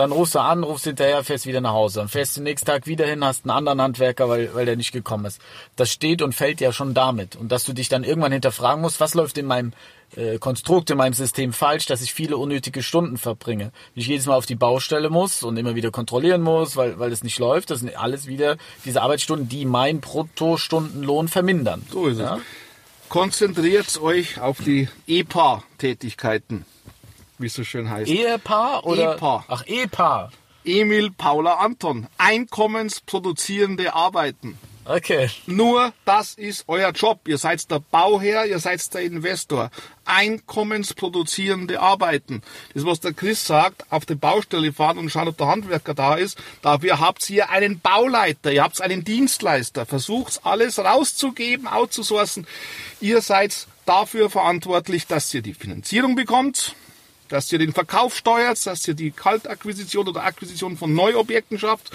Dann 0.00 0.12
rufst 0.12 0.34
du 0.34 0.38
an, 0.38 0.64
rufst 0.64 0.84
hinterher, 0.84 1.22
fährst 1.22 1.44
wieder 1.44 1.60
nach 1.60 1.72
Hause. 1.72 2.00
Dann 2.00 2.08
fährst 2.08 2.34
du 2.34 2.42
nächsten 2.42 2.66
Tag 2.66 2.86
wieder 2.86 3.06
hin, 3.06 3.22
hast 3.22 3.44
einen 3.44 3.50
anderen 3.50 3.82
Handwerker, 3.82 4.30
weil, 4.30 4.54
weil 4.54 4.64
der 4.64 4.76
nicht 4.76 4.92
gekommen 4.92 5.26
ist. 5.26 5.42
Das 5.76 5.90
steht 5.90 6.22
und 6.22 6.34
fällt 6.34 6.62
ja 6.62 6.72
schon 6.72 6.94
damit. 6.94 7.36
Und 7.36 7.52
dass 7.52 7.64
du 7.64 7.74
dich 7.74 7.90
dann 7.90 8.02
irgendwann 8.02 8.32
hinterfragen 8.32 8.80
musst, 8.80 8.98
was 8.98 9.12
läuft 9.12 9.36
in 9.36 9.44
meinem 9.44 9.74
äh, 10.16 10.38
Konstrukt, 10.38 10.88
in 10.88 10.96
meinem 10.96 11.12
System 11.12 11.52
falsch, 11.52 11.84
dass 11.84 12.00
ich 12.00 12.14
viele 12.14 12.38
unnötige 12.38 12.82
Stunden 12.82 13.18
verbringe. 13.18 13.72
Wenn 13.94 14.00
ich 14.00 14.06
jedes 14.06 14.24
Mal 14.24 14.36
auf 14.36 14.46
die 14.46 14.54
Baustelle 14.54 15.10
muss 15.10 15.42
und 15.42 15.58
immer 15.58 15.74
wieder 15.74 15.90
kontrollieren 15.90 16.40
muss, 16.40 16.76
weil, 16.76 16.98
weil 16.98 17.12
es 17.12 17.22
nicht 17.22 17.38
läuft, 17.38 17.70
das 17.70 17.80
sind 17.80 17.94
alles 17.94 18.26
wieder 18.26 18.56
diese 18.86 19.02
Arbeitsstunden, 19.02 19.50
die 19.50 19.66
meinen 19.66 20.00
Bruttostundenlohn 20.00 21.28
vermindern. 21.28 21.86
So 21.92 22.06
ist 22.06 22.14
es. 22.16 22.22
Ja? 22.22 22.40
konzentriert 23.10 24.00
euch 24.00 24.40
auf 24.40 24.58
die 24.58 24.88
EPA-Tätigkeiten, 25.06 26.64
wie 27.40 27.46
es 27.46 27.54
so 27.54 27.64
schön 27.64 27.90
heißt. 27.90 28.10
Ehepaar 28.10 28.86
oder? 28.86 29.12
Ehepaar. 29.12 29.44
Ach, 29.48 29.66
Ehepaar. 29.66 30.30
Emil, 30.64 31.10
Paula, 31.10 31.54
Anton. 31.54 32.06
Einkommensproduzierende 32.18 33.94
Arbeiten. 33.94 34.58
Okay. 34.84 35.30
Nur 35.46 35.92
das 36.04 36.34
ist 36.34 36.64
euer 36.66 36.90
Job. 36.90 37.20
Ihr 37.28 37.38
seid 37.38 37.70
der 37.70 37.78
Bauherr, 37.78 38.46
ihr 38.46 38.58
seid 38.58 38.92
der 38.92 39.02
Investor. 39.02 39.70
Einkommensproduzierende 40.04 41.80
Arbeiten. 41.80 42.42
Das, 42.74 42.84
was 42.84 42.98
der 42.98 43.12
Chris 43.12 43.46
sagt, 43.46 43.84
auf 43.90 44.04
die 44.04 44.16
Baustelle 44.16 44.72
fahren 44.72 44.98
und 44.98 45.10
schauen, 45.10 45.28
ob 45.28 45.36
der 45.36 45.46
Handwerker 45.46 45.94
da 45.94 46.14
ist. 46.16 46.38
Dafür 46.62 46.98
habt 46.98 47.28
ihr 47.30 47.50
einen 47.50 47.78
Bauleiter, 47.78 48.50
ihr 48.50 48.64
habt 48.64 48.80
einen 48.80 49.04
Dienstleister. 49.04 49.86
Versucht 49.86 50.40
alles 50.44 50.78
rauszugeben, 50.78 51.68
outzusourcen. 51.68 52.46
Ihr 53.00 53.20
seid 53.20 53.68
dafür 53.86 54.30
verantwortlich, 54.30 55.06
dass 55.06 55.32
ihr 55.34 55.42
die 55.42 55.54
Finanzierung 55.54 56.16
bekommt, 56.16 56.74
dass 57.30 57.50
ihr 57.52 57.58
den 57.58 57.72
Verkauf 57.72 58.14
steuert, 58.14 58.66
dass 58.66 58.86
ihr 58.86 58.94
die 58.94 59.12
Kaltakquisition 59.12 60.08
oder 60.08 60.24
Akquisition 60.24 60.76
von 60.76 60.92
Neuobjekten 60.94 61.58
schafft 61.58 61.90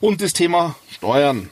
und 0.00 0.22
das 0.22 0.32
Thema 0.32 0.76
Steuern, 0.90 1.50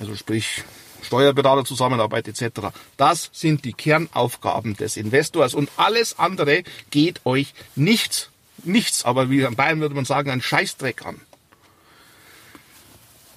also 0.00 0.16
sprich 0.16 0.62
Steuerberater, 1.02 1.64
Zusammenarbeit 1.64 2.28
etc. 2.28 2.68
Das 2.96 3.28
sind 3.32 3.64
die 3.64 3.74
Kernaufgaben 3.74 4.76
des 4.76 4.96
Investors 4.96 5.54
und 5.54 5.68
alles 5.76 6.18
andere 6.18 6.62
geht 6.90 7.20
euch 7.26 7.52
nichts, 7.74 8.30
nichts, 8.62 9.04
aber 9.04 9.28
wie 9.28 9.42
in 9.42 9.56
Bayern 9.56 9.80
würde 9.80 9.94
man 9.94 10.06
sagen, 10.06 10.30
ein 10.30 10.40
Scheißdreck 10.40 11.04
an. 11.04 11.20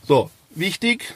So, 0.07 0.31
wichtig, 0.51 1.13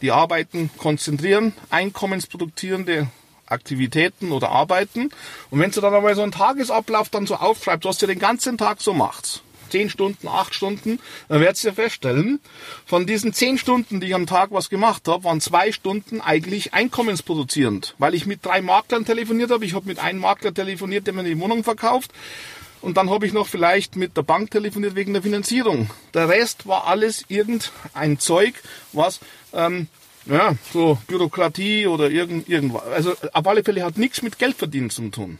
die 0.00 0.12
Arbeiten 0.12 0.70
konzentrieren, 0.78 1.52
einkommensproduzierende 1.70 3.08
Aktivitäten 3.52 4.32
oder 4.32 4.50
Arbeiten. 4.50 5.10
Und 5.50 5.60
wenn 5.60 5.70
du 5.70 5.80
dann 5.80 5.94
einmal 5.94 6.14
so 6.14 6.22
einen 6.22 6.32
Tagesablauf 6.32 7.08
dann 7.08 7.26
so 7.26 7.36
aufschreibst, 7.36 7.84
was 7.84 8.02
ihr 8.02 8.08
den 8.08 8.18
ganzen 8.18 8.58
Tag 8.58 8.80
so 8.80 8.92
macht, 8.92 9.42
zehn 9.70 9.88
Stunden, 9.88 10.28
acht 10.28 10.54
Stunden, 10.54 11.00
dann 11.28 11.40
werdet 11.40 11.62
ihr 11.64 11.72
feststellen, 11.72 12.40
von 12.84 13.06
diesen 13.06 13.32
zehn 13.32 13.56
Stunden, 13.58 14.00
die 14.00 14.08
ich 14.08 14.14
am 14.14 14.26
Tag 14.26 14.50
was 14.52 14.68
gemacht 14.68 15.08
habe, 15.08 15.24
waren 15.24 15.40
zwei 15.40 15.72
Stunden 15.72 16.20
eigentlich 16.20 16.74
einkommensproduzierend, 16.74 17.94
weil 17.98 18.14
ich 18.14 18.26
mit 18.26 18.44
drei 18.44 18.60
Maklern 18.60 19.04
telefoniert 19.04 19.50
habe. 19.50 19.64
Ich 19.64 19.74
habe 19.74 19.86
mit 19.86 19.98
einem 19.98 20.20
Makler 20.20 20.52
telefoniert, 20.52 21.06
der 21.06 21.14
mir 21.14 21.24
die 21.24 21.38
Wohnung 21.40 21.64
verkauft. 21.64 22.12
Und 22.82 22.96
dann 22.96 23.10
habe 23.10 23.26
ich 23.26 23.32
noch 23.32 23.46
vielleicht 23.46 23.96
mit 23.96 24.16
der 24.16 24.22
Bank 24.22 24.50
telefoniert 24.50 24.96
wegen 24.96 25.12
der 25.12 25.22
Finanzierung. 25.22 25.88
Der 26.14 26.28
Rest 26.28 26.66
war 26.66 26.86
alles 26.86 27.24
irgendein 27.28 28.18
Zeug, 28.18 28.54
was 28.92 29.20
ähm, 29.54 29.86
ja, 30.26 30.54
so 30.72 30.98
Bürokratie 31.06 31.86
oder 31.86 32.10
irgend, 32.10 32.48
irgendwas. 32.48 32.84
Also 32.84 33.14
auf 33.32 33.46
alle 33.46 33.64
Fälle 33.64 33.84
hat 33.84 33.98
nichts 33.98 34.22
mit 34.22 34.38
Geldverdienen 34.38 34.90
zu 34.90 35.08
tun. 35.10 35.38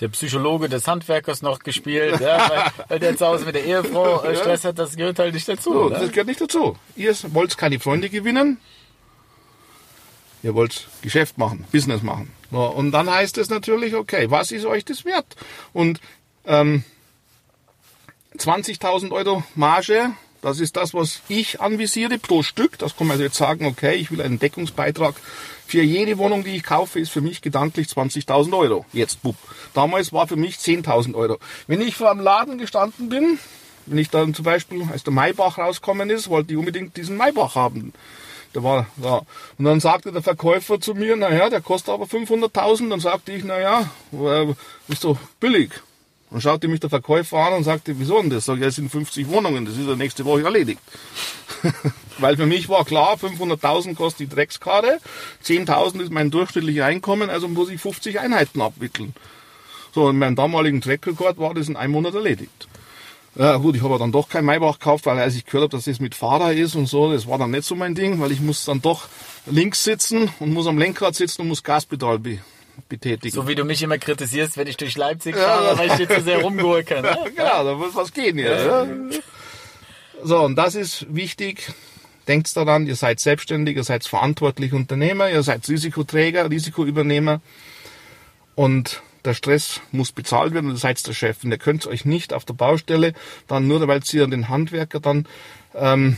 der 0.00 0.08
Psychologe 0.08 0.68
des 0.68 0.86
Handwerkers 0.86 1.42
noch 1.42 1.60
gespielt, 1.60 2.20
ja, 2.20 2.50
weil, 2.50 2.86
weil 2.88 2.98
der 2.98 3.16
zu 3.16 3.26
Hause 3.26 3.44
mit 3.44 3.54
der 3.54 3.64
Ehefrau 3.64 4.22
äh, 4.22 4.36
Stress 4.36 4.64
hat, 4.64 4.78
das 4.78 4.96
gehört 4.96 5.18
halt 5.18 5.34
nicht 5.34 5.48
dazu. 5.48 5.72
So, 5.72 5.88
ne? 5.88 5.98
das 5.98 6.10
gehört 6.10 6.26
nicht 6.26 6.40
dazu. 6.40 6.76
Ihr 6.96 7.14
wollt 7.28 7.56
keine 7.56 7.80
Freunde 7.80 8.10
gewinnen, 8.10 8.58
ihr 10.42 10.54
wollt 10.54 10.88
Geschäft 11.02 11.38
machen, 11.38 11.64
Business 11.72 12.02
machen. 12.02 12.32
So, 12.50 12.64
und 12.66 12.92
dann 12.92 13.10
heißt 13.10 13.38
es 13.38 13.48
natürlich, 13.48 13.94
okay, 13.94 14.30
was 14.30 14.52
ist 14.52 14.66
euch 14.66 14.84
das 14.84 15.04
wert? 15.04 15.36
Und 15.72 16.00
ähm, 16.44 16.84
20.000 18.36 19.12
Euro 19.12 19.44
Marge, 19.54 20.10
das 20.42 20.60
ist 20.60 20.76
das, 20.76 20.92
was 20.92 21.22
ich 21.28 21.60
anvisiere 21.60 22.18
pro 22.18 22.42
Stück. 22.42 22.78
Das 22.78 22.96
kann 22.96 23.06
man 23.06 23.14
also 23.14 23.24
jetzt 23.24 23.36
sagen, 23.36 23.64
okay, 23.64 23.94
ich 23.94 24.10
will 24.10 24.20
einen 24.20 24.38
Deckungsbeitrag 24.38 25.14
für 25.66 25.82
jede 25.82 26.18
Wohnung, 26.18 26.44
die 26.44 26.56
ich 26.56 26.64
kaufe, 26.64 27.00
ist 27.00 27.10
für 27.10 27.22
mich 27.22 27.40
gedanklich 27.40 27.86
20.000 27.86 28.56
Euro. 28.58 28.84
Jetzt, 28.92 29.22
bupp. 29.22 29.36
Damals 29.72 30.12
war 30.12 30.26
für 30.26 30.36
mich 30.36 30.56
10.000 30.56 31.14
Euro. 31.14 31.38
Wenn 31.66 31.80
ich 31.80 31.96
vor 31.96 32.10
einem 32.10 32.20
Laden 32.20 32.58
gestanden 32.58 33.08
bin, 33.08 33.38
wenn 33.86 33.98
ich 33.98 34.10
dann 34.10 34.34
zum 34.34 34.44
Beispiel, 34.44 34.86
als 34.92 35.04
der 35.04 35.12
Maybach 35.12 35.58
rausgekommen 35.58 36.10
ist, 36.10 36.28
wollte 36.28 36.52
ich 36.52 36.58
unbedingt 36.58 36.96
diesen 36.96 37.16
Maybach 37.16 37.54
haben. 37.54 37.92
Der 38.54 38.62
war, 38.62 38.86
ja. 39.02 39.22
Und 39.58 39.64
dann 39.64 39.80
sagte 39.80 40.12
der 40.12 40.22
Verkäufer 40.22 40.80
zu 40.80 40.94
mir, 40.94 41.16
naja, 41.16 41.48
der 41.48 41.60
kostet 41.60 41.94
aber 41.94 42.04
500.000. 42.04 42.90
Dann 42.90 43.00
sagte 43.00 43.32
ich, 43.32 43.44
naja, 43.44 43.88
äh, 44.12 44.52
ist 44.88 45.04
doch 45.04 45.16
billig. 45.40 45.70
Dann 46.32 46.40
schaute 46.40 46.66
mich 46.66 46.80
der 46.80 46.88
Verkäufer 46.88 47.36
an 47.36 47.52
und 47.52 47.64
sagte, 47.64 47.98
wieso 47.98 48.18
denn 48.18 48.30
das? 48.30 48.46
Sag 48.46 48.56
ich, 48.56 48.64
es 48.64 48.76
sind 48.76 48.90
50 48.90 49.28
Wohnungen, 49.28 49.66
das 49.66 49.76
ist 49.76 49.86
ja 49.86 49.94
nächste 49.96 50.24
Woche 50.24 50.42
erledigt. 50.44 50.80
Weil 52.18 52.38
für 52.38 52.46
mich 52.46 52.70
war 52.70 52.86
klar, 52.86 53.16
500.000 53.16 53.94
kostet 53.94 54.30
die 54.30 54.34
Dreckskarte, 54.34 54.98
10.000 55.44 56.00
ist 56.00 56.10
mein 56.10 56.30
durchschnittliches 56.30 56.84
Einkommen, 56.84 57.28
also 57.28 57.48
muss 57.48 57.68
ich 57.68 57.82
50 57.82 58.18
Einheiten 58.18 58.62
abwickeln. 58.62 59.14
So, 59.94 60.08
in 60.08 60.16
meinem 60.18 60.34
damaligen 60.34 60.80
Trackrekord 60.80 61.36
war 61.36 61.52
das 61.52 61.68
in 61.68 61.76
einem 61.76 61.92
Monat 61.92 62.14
erledigt. 62.14 62.66
Ja 63.34 63.58
gut, 63.58 63.76
ich 63.76 63.82
habe 63.82 63.98
dann 63.98 64.12
doch 64.12 64.30
kein 64.30 64.46
Maybach 64.46 64.78
gekauft, 64.78 65.04
weil 65.04 65.18
als 65.18 65.34
ich 65.36 65.44
gehört 65.44 65.64
habe, 65.64 65.76
dass 65.76 65.84
das 65.84 66.00
mit 66.00 66.14
Fahrer 66.14 66.54
ist 66.54 66.74
und 66.74 66.86
so, 66.86 67.12
das 67.12 67.26
war 67.26 67.36
dann 67.36 67.50
nicht 67.50 67.64
so 67.64 67.74
mein 67.74 67.94
Ding, 67.94 68.20
weil 68.20 68.32
ich 68.32 68.40
muss 68.40 68.64
dann 68.64 68.80
doch 68.80 69.08
links 69.44 69.84
sitzen 69.84 70.30
und 70.38 70.54
muss 70.54 70.66
am 70.66 70.78
Lenkrad 70.78 71.14
sitzen 71.14 71.42
und 71.42 71.48
muss 71.48 71.62
Gaspedal 71.62 72.18
be 72.18 72.38
betätigen. 72.88 73.34
So 73.34 73.48
wie 73.48 73.54
du 73.54 73.64
mich 73.64 73.82
immer 73.82 73.98
kritisierst, 73.98 74.56
wenn 74.56 74.66
ich 74.66 74.76
durch 74.76 74.96
Leipzig 74.96 75.36
fahre, 75.36 75.76
weil 75.78 75.88
ich 75.88 75.94
dir 75.94 76.08
zu 76.08 76.22
sehr 76.22 76.40
rumgurke. 76.42 77.02
Ne? 77.02 77.16
genau, 77.36 77.64
da 77.64 77.74
muss 77.74 77.94
was 77.94 78.12
gehen 78.12 78.38
hier. 78.38 78.56
Ja. 78.56 78.86
So, 80.22 80.40
und 80.40 80.56
das 80.56 80.74
ist 80.74 81.06
wichtig. 81.14 81.72
denkt 82.28 82.56
daran, 82.56 82.86
ihr 82.86 82.96
seid 82.96 83.20
selbstständig, 83.20 83.76
ihr 83.76 83.84
seid 83.84 84.04
verantwortlich 84.04 84.72
Unternehmer, 84.72 85.30
ihr 85.30 85.42
seid 85.42 85.68
Risikoträger, 85.68 86.50
Risikoübernehmer 86.50 87.40
und 88.54 89.02
der 89.24 89.34
Stress 89.34 89.80
muss 89.92 90.12
bezahlt 90.12 90.52
werden 90.52 90.66
und 90.66 90.76
ihr 90.76 90.80
seid 90.80 91.04
der 91.06 91.12
Chef. 91.12 91.44
Und 91.44 91.50
ihr 91.50 91.58
könnt 91.58 91.86
euch 91.86 92.04
nicht 92.04 92.32
auf 92.32 92.44
der 92.44 92.54
Baustelle 92.54 93.12
dann 93.46 93.68
nur, 93.68 93.86
weil 93.86 94.00
ihr 94.12 94.26
den 94.26 94.48
Handwerker 94.48 95.00
dann 95.00 95.26
ähm, 95.74 96.16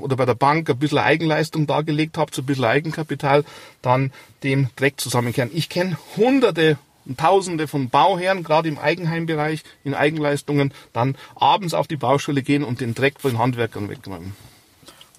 oder 0.00 0.16
bei 0.16 0.24
der 0.24 0.34
Bank 0.34 0.68
ein 0.70 0.78
bisschen 0.78 0.98
Eigenleistung 0.98 1.66
dargelegt 1.66 2.18
habt, 2.18 2.34
so 2.34 2.42
ein 2.42 2.46
bisschen 2.46 2.64
Eigenkapital, 2.64 3.44
dann 3.80 4.12
dem 4.42 4.68
Dreck 4.76 5.00
zusammenkehren. 5.00 5.50
Ich 5.52 5.68
kenne 5.68 5.96
hunderte 6.16 6.78
und 7.04 7.18
Tausende 7.18 7.66
von 7.66 7.88
Bauherren, 7.88 8.44
gerade 8.44 8.68
im 8.68 8.78
Eigenheimbereich, 8.78 9.64
in 9.84 9.94
Eigenleistungen, 9.94 10.72
dann 10.92 11.16
abends 11.34 11.74
auf 11.74 11.88
die 11.88 11.96
Baustelle 11.96 12.42
gehen 12.42 12.62
und 12.62 12.80
den 12.80 12.94
Dreck 12.94 13.20
von 13.20 13.32
den 13.32 13.38
Handwerkern 13.38 13.88
wegräumen. 13.88 14.34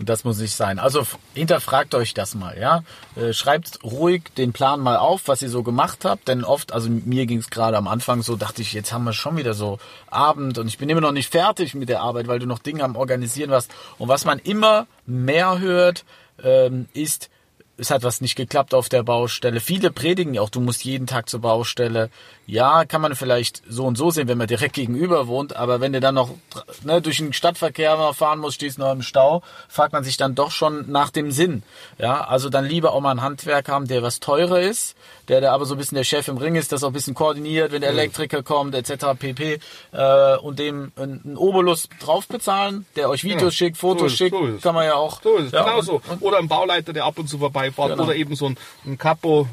Und 0.04 0.10
das 0.10 0.26
muss 0.26 0.38
nicht 0.38 0.54
sein. 0.54 0.80
Also 0.80 1.08
hinterfragt 1.34 1.96
euch 1.96 2.14
das 2.14 2.36
mal, 2.36 2.60
ja. 2.60 2.84
Äh, 3.16 3.32
schreibt 3.32 3.86
ruhig 3.86 4.24
den 4.36 4.52
Plan 4.52 4.82
mal 4.82 4.98
auf, 4.98 5.30
was 5.30 5.42
ihr 5.42 5.50
so 5.50 5.64
gemacht 5.64 6.04
habt. 6.04 6.28
Denn 6.28 6.44
oft, 6.44 6.74
also 6.74 6.90
mir 6.90 7.26
ging 7.26 7.38
es 7.38 7.50
gerade 7.50 7.78
am 7.78 7.88
Anfang 7.88 8.22
so, 8.22 8.36
dachte 8.36 8.62
ich, 8.62 8.74
jetzt 8.74 8.92
haben 8.92 9.06
wir 9.06 9.14
schon 9.14 9.38
wieder 9.38 9.54
so 9.54 9.80
Abend 10.10 10.58
und 10.58 10.68
ich 10.68 10.78
bin 10.78 10.90
immer 10.90 11.00
noch 11.00 11.14
nicht 11.14 11.32
fertig 11.32 11.74
mit 11.74 11.88
der 11.88 12.02
Arbeit, 12.02 12.28
weil 12.28 12.40
du 12.40 12.46
noch 12.46 12.60
Dinge 12.60 12.84
am 12.84 12.98
Organisieren 12.98 13.50
warst. 13.50 13.72
Und 13.98 14.10
was 14.10 14.26
man 14.26 14.40
immer 14.40 14.88
mehr 15.06 15.60
hört, 15.60 16.04
ähm, 16.44 16.90
ist, 16.94 17.30
es 17.78 17.90
hat 17.90 18.04
was 18.04 18.22
nicht 18.22 18.36
geklappt 18.36 18.74
auf 18.74 18.88
der 18.90 19.04
Baustelle. 19.04 19.60
Viele 19.60 19.90
predigen 19.92 20.34
ja 20.36 20.42
auch, 20.42 20.50
du 20.50 20.60
musst 20.62 20.84
jeden 20.86 21.08
Tag 21.08 21.28
zur 21.30 21.42
Baustelle. 21.42 22.10
Ja, 22.46 22.84
kann 22.86 23.00
man 23.02 23.16
vielleicht 23.16 23.64
so 23.70 23.86
und 23.86 23.98
so 23.98 24.12
sehen, 24.12 24.28
wenn 24.28 24.38
man 24.38 24.48
direkt 24.48 24.76
gegenüber 24.76 25.28
wohnt, 25.28 25.56
aber 25.56 25.80
wenn 25.80 25.94
du 25.94 26.02
dann 26.02 26.14
noch 26.16 26.30
ne, 26.84 27.02
durch 27.02 27.18
den 27.18 27.32
Stadtverkehr 27.32 28.14
fahren 28.14 28.40
musst, 28.40 28.56
stehst 28.56 28.78
noch 28.78 28.92
im 28.92 29.02
Stau, 29.02 29.42
fragt 29.70 29.94
man 29.94 30.04
sich 30.04 30.18
dann 30.18 30.36
doch 30.36 30.52
schon 30.52 30.92
nach 30.92 31.10
dem 31.10 31.32
Sinn. 31.32 31.64
Ja, 31.98 32.26
also 32.26 32.50
dann 32.50 32.66
lieber 32.66 32.92
auch 32.94 33.00
mal 33.00 33.12
einen 33.12 33.22
Handwerk 33.22 33.70
haben, 33.70 33.88
der 33.88 34.04
was 34.04 34.20
teurer 34.20 34.60
ist, 34.60 34.96
der, 35.30 35.40
der 35.40 35.54
aber 35.54 35.66
so 35.66 35.74
ein 35.76 35.78
bisschen 35.78 35.96
der 35.96 36.04
Chef 36.04 36.28
im 36.28 36.38
Ring 36.38 36.56
ist, 36.56 36.74
das 36.74 36.84
auch 36.84 36.88
ein 36.88 36.94
bisschen 36.94 37.14
koordiniert, 37.14 37.72
wenn 37.72 37.80
der 37.82 37.92
Elektriker 37.92 38.44
kommt, 38.44 38.76
etc. 38.76 39.06
pp. 39.18 39.60
Äh, 39.94 40.36
und 40.38 40.60
dem 40.60 40.92
einen 40.98 41.38
Obolus 41.38 41.88
drauf 42.02 42.28
bezahlen, 42.28 42.86
der 42.98 43.10
euch 43.10 43.24
Videos 43.24 43.42
Ja, 43.44 43.52
schickt, 43.52 43.78
Fotos 43.78 44.00
so 44.02 44.06
ist- 44.08 44.18
schickt, 44.18 44.36
so 44.36 44.58
kann 44.62 44.76
man 44.76 44.86
ja 44.86 44.96
auch. 44.96 45.22
So 45.24 45.38
ist 45.38 45.46
es, 45.48 45.52
ja, 45.54 45.64
genau 45.64 45.80
und- 45.80 45.86
so. 45.86 46.02
Oder 46.20 46.40
ein 46.40 46.50
Bauleiter, 46.50 46.92
der 46.92 47.06
ab 47.06 47.18
und 47.18 47.30
zu 47.30 47.40
vorbeifährt. 47.74 48.00
Genau. 48.00 48.10
Oder 48.10 48.18
eben 48.18 48.36
so 48.36 48.48
ein, 48.48 48.58
ein 48.86 48.98
Capo, 48.98 49.48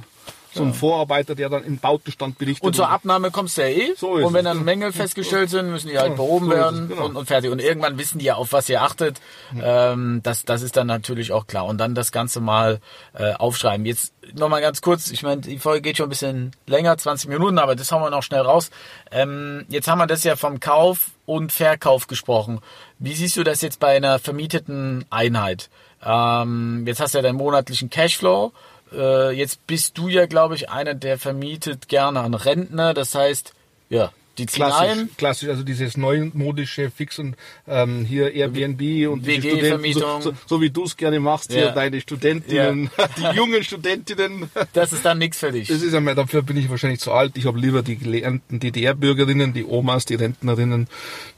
so 0.53 0.65
ein 0.65 0.75
Vorarbeiter, 0.75 1.35
der 1.35 1.49
dann 1.49 1.65
im 1.65 1.79
Bautenstand 1.79 2.39
berichtet. 2.39 2.65
Und 2.65 2.75
zur 2.75 2.89
Abnahme 2.89 3.31
kommst 3.31 3.57
du 3.57 3.63
ja 3.63 3.69
eh. 3.69 3.95
So 3.97 4.17
ist 4.17 4.25
und 4.25 4.35
wenn 4.35 4.45
dann 4.45 4.65
Mängel 4.65 4.93
festgestellt 4.93 5.51
sind, 5.51 5.71
müssen 5.71 5.89
die 5.89 5.99
halt 5.99 6.17
behoben 6.17 6.47
so 6.47 6.53
werden 6.53 6.89
genau. 6.89 7.05
und, 7.05 7.17
und 7.17 7.27
fertig. 7.27 7.51
Und 7.51 7.61
irgendwann 7.61 7.99
wissen 7.99 8.19
die 8.19 8.27
ja, 8.27 8.35
auf 8.35 8.53
was 8.53 8.69
ihr 8.69 8.83
achtet. 8.83 9.21
Ähm, 9.61 10.21
das, 10.23 10.45
das 10.45 10.63
ist 10.63 10.77
dann 10.77 10.89
natürlich 10.89 11.33
auch 11.33 11.47
klar. 11.47 11.67
Und 11.67 11.79
dann 11.79 11.95
das 11.95 12.11
Ganze 12.11 12.41
mal 12.41 12.81
äh, 13.15 13.33
aufschreiben. 13.35 13.87
Jetzt 13.87 14.13
nochmal 14.35 14.61
ganz 14.61 14.83
kurz. 14.83 15.11
Ich 15.11 15.23
meine, 15.23 15.41
die 15.41 15.59
Folge 15.59 15.83
geht 15.83 15.97
schon 15.99 16.07
ein 16.07 16.11
bisschen 16.11 16.51
länger, 16.67 16.99
20 16.99 17.29
Minuten, 17.29 17.59
aber 17.59 17.77
das 17.77 17.93
hauen 17.93 18.03
wir 18.03 18.11
noch 18.11 18.23
schnell 18.23 18.43
raus. 18.43 18.71
Ähm, 19.13 19.65
jetzt 19.69 19.87
haben 19.87 19.99
wir 19.99 20.07
das 20.07 20.25
ja 20.25 20.35
vom 20.35 20.59
Kauf 20.59 21.13
und 21.27 21.53
Verkauf 21.53 22.09
gesprochen. 22.09 22.61
Wie 22.99 23.15
siehst 23.15 23.37
du 23.37 23.45
das 23.45 23.61
jetzt 23.61 23.79
bei 23.79 23.97
einer 23.97 24.19
vermieteten 24.19 25.05
Einheit? 25.11 25.71
Ähm, 26.05 26.85
jetzt 26.87 27.01
hast 27.01 27.15
du 27.15 27.19
ja 27.19 27.23
deinen 27.23 27.37
monatlichen 27.37 27.91
Cashflow. 27.91 28.53
Äh, 28.93 29.33
jetzt 29.33 29.67
bist 29.67 29.99
du 29.99 30.09
ja, 30.09 30.27
glaube 30.27 30.55
ich, 30.55 30.71
einer, 30.71 30.95
der 30.95 31.19
vermietet 31.19 31.89
gerne 31.89 32.21
an 32.21 32.35
Rentner. 32.35 32.95
Das 32.95 33.15
heißt, 33.15 33.53
ja, 33.89 34.11
die 34.39 34.47
ziehen 34.47 34.65
Klassisch, 34.65 34.89
ein. 34.99 35.11
klassisch, 35.19 35.49
also 35.51 35.63
dieses 35.63 35.97
neumodische 35.99 36.91
Fix 36.91 37.19
und 37.19 37.37
ähm, 37.69 38.05
hier 38.07 38.33
Airbnb 38.33 39.09
und 39.11 39.27
WG-Vermietung. 39.27 40.03
Studenten, 40.03 40.23
so, 40.23 40.31
so, 40.31 40.37
so 40.47 40.61
wie 40.63 40.71
du 40.71 40.85
es 40.85 40.97
gerne 40.97 41.21
machst, 41.21 41.53
Ja. 41.53 41.59
hier 41.59 41.71
deine 41.73 42.01
Studentinnen, 42.01 42.91
die 43.19 43.37
jungen 43.37 43.63
Studentinnen. 43.63 44.49
Das 44.73 44.93
ist 44.95 45.05
dann 45.05 45.19
nichts 45.19 45.39
für 45.39 45.53
dich. 45.53 45.69
Das 45.69 45.83
ist 45.83 45.93
einmal, 45.95 46.15
dafür 46.15 46.43
bin 46.43 46.57
ich 46.57 46.71
wahrscheinlich 46.71 47.01
zu 47.01 47.13
alt. 47.13 47.37
Ich 47.37 47.45
habe 47.47 47.59
lieber 47.59 47.83
die 47.83 47.97
gelernten 47.97 48.61
DDR-Bürgerinnen, 48.61 49.53
die 49.53 49.65
Omas, 49.65 50.07
die 50.07 50.15
Rentnerinnen, 50.15 50.89